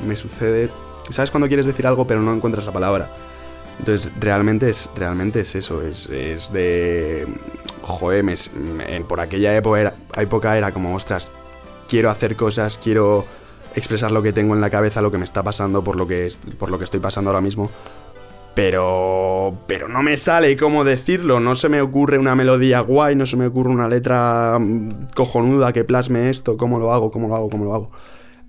me 0.06 0.16
sucede. 0.16 0.70
¿Sabes 1.10 1.32
cuando 1.32 1.48
quieres 1.48 1.66
decir 1.66 1.88
algo 1.88 2.06
pero 2.06 2.22
no 2.22 2.34
encuentras 2.34 2.66
la 2.66 2.72
palabra? 2.72 3.10
Entonces, 3.80 4.12
realmente 4.20 4.70
es, 4.70 4.90
realmente 4.96 5.40
es 5.42 5.56
eso, 5.56 5.82
es, 5.82 6.08
es 6.10 6.52
de... 6.52 7.26
Joder, 7.82 8.24
me- 8.24 8.36
me- 8.54 9.02
por 9.02 9.20
aquella 9.22 9.56
época 9.56 9.80
era, 9.80 9.94
época 10.18 10.58
era 10.58 10.72
como, 10.74 10.94
ostras, 10.94 11.32
quiero 11.88 12.10
hacer 12.10 12.36
cosas, 12.36 12.78
quiero 12.78 13.26
expresar 13.76 14.12
lo 14.12 14.22
que 14.22 14.34
tengo 14.34 14.54
en 14.54 14.62
la 14.62 14.70
cabeza, 14.70 15.02
lo 15.02 15.12
que 15.12 15.18
me 15.18 15.24
está 15.24 15.42
pasando, 15.44 15.82
por 15.84 15.98
lo 15.98 16.06
que, 16.08 16.28
por 16.60 16.70
lo 16.70 16.78
que 16.78 16.84
estoy 16.84 17.00
pasando 17.00 17.30
ahora 17.32 17.42
mismo. 17.42 17.72
Pero. 18.60 19.58
Pero 19.68 19.88
no 19.88 20.04
me 20.04 20.18
sale 20.18 20.58
cómo 20.58 20.84
decirlo. 20.84 21.40
No 21.40 21.56
se 21.56 21.70
me 21.70 21.80
ocurre 21.82 22.18
una 22.20 22.36
melodía 22.36 22.82
guay, 22.82 23.16
no 23.16 23.26
se 23.26 23.38
me 23.38 23.46
ocurre 23.46 23.70
una 23.72 23.88
letra 23.88 24.58
mm, 24.60 24.90
cojonuda 25.16 25.72
que 25.72 25.86
plasme 25.86 26.30
esto. 26.30 26.58
¿Cómo 26.58 26.78
lo 26.78 26.92
hago? 26.94 27.10
¿Cómo 27.10 27.30
lo 27.30 27.36
hago? 27.38 27.50
¿Cómo 27.50 27.64
lo 27.64 27.74
hago? 27.74 27.92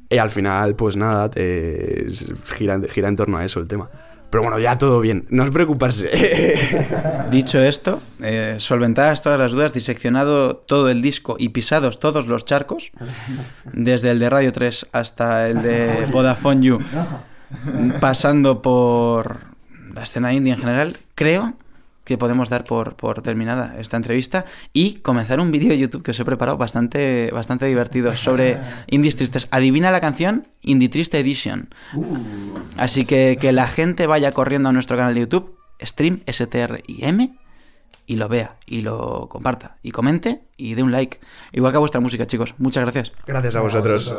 Y 0.08 0.18
al 0.18 0.30
final, 0.30 0.74
pues 0.74 0.96
nada, 0.96 1.30
te- 1.30 2.06
gira, 2.56 2.74
en- 2.74 2.88
gira 2.88 3.06
en 3.08 3.14
torno 3.14 3.38
a 3.38 3.44
eso 3.44 3.60
el 3.60 3.68
tema. 3.68 3.88
Pero 4.30 4.42
bueno, 4.42 4.58
ya 4.58 4.76
todo 4.78 5.00
bien, 5.00 5.26
no 5.30 5.44
os 5.44 5.50
preocuparse. 5.50 6.10
Dicho 7.30 7.60
esto, 7.60 8.00
eh, 8.20 8.56
solventadas 8.58 9.22
todas 9.22 9.38
las 9.38 9.52
dudas, 9.52 9.72
diseccionado 9.72 10.56
todo 10.56 10.88
el 10.88 11.02
disco 11.02 11.36
y 11.38 11.50
pisados 11.50 12.00
todos 12.00 12.26
los 12.26 12.44
charcos, 12.44 12.90
desde 13.72 14.10
el 14.10 14.18
de 14.18 14.30
Radio 14.30 14.52
3 14.52 14.86
hasta 14.92 15.48
el 15.48 15.62
de 15.62 16.06
Vodafone 16.12 16.62
You, 16.66 16.78
pasando 18.00 18.62
por 18.62 19.49
la 19.94 20.03
escena 20.03 20.33
indie 20.33 20.53
en 20.53 20.59
general, 20.59 20.96
creo 21.14 21.55
que 22.05 22.18
podemos 22.18 22.48
dar 22.48 22.64
por, 22.64 22.96
por 22.96 23.22
terminada 23.22 23.76
esta 23.79 23.96
entrevista 23.96 24.44
y 24.72 24.94
comenzar 24.96 25.38
un 25.38 25.53
vídeo 25.53 25.68
de 25.68 25.79
YouTube 25.79 26.03
que 26.03 26.11
os 26.11 26.18
he 26.18 26.24
preparado 26.24 26.59
bastante, 26.59 27.31
bastante 27.33 27.66
divertido 27.66 28.16
sobre 28.16 28.59
indies 28.88 29.16
tristes. 29.16 29.46
Adivina 29.50 29.90
la 29.90 30.00
canción 30.00 30.42
Indie 30.62 30.88
Triste 30.88 31.20
Edition. 31.20 31.68
Así 32.76 33.05
que 33.05 33.38
que 33.40 33.53
la 33.53 33.68
gente 33.68 34.07
vaya 34.07 34.33
corriendo 34.33 34.68
a 34.68 34.72
nuestro 34.72 34.96
canal 34.96 35.14
de 35.14 35.20
YouTube, 35.20 35.57
Stream 35.81 36.20
STRIM, 36.29 37.38
y 38.07 38.16
lo 38.16 38.29
vea, 38.29 38.57
y 38.66 38.83
lo 38.83 39.29
comparta, 39.29 39.76
y 39.83 39.92
comente, 39.92 40.40
y 40.57 40.74
dé 40.74 40.83
un 40.83 40.90
like. 40.90 41.18
Igual 41.53 41.72
que 41.72 41.76
a 41.76 41.79
vuestra 41.79 42.00
música, 42.00 42.26
chicos. 42.26 42.55
Muchas 42.59 42.83
gracias. 42.83 43.12
Gracias 43.24 43.55
a 43.55 43.61
vosotros. 43.61 44.12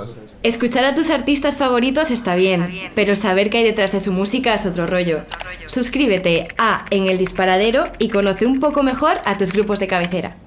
Escuchar 0.44 0.86
a 0.86 0.96
tus 0.96 1.10
artistas 1.10 1.58
favoritos 1.58 2.10
está 2.10 2.36
bien, 2.36 2.92
pero 2.96 3.18
saber 3.18 3.50
qué 3.50 3.58
hay 3.58 3.64
detrás 3.66 3.92
de 3.92 4.00
su 4.00 4.14
música 4.14 4.54
es 4.54 4.66
otro 4.66 4.88
rollo. 4.88 5.26
Suscríbete 5.66 6.48
a 6.58 6.86
En 6.90 7.08
el 7.08 7.18
Disparadero 7.18 7.84
y 8.00 8.08
conoce 8.08 8.46
un 8.46 8.62
poco 8.62 8.82
mejor 8.82 9.20
a 9.26 9.38
tus 9.38 9.52
grupos 9.52 9.80
de 9.80 9.88
cabecera. 9.88 10.38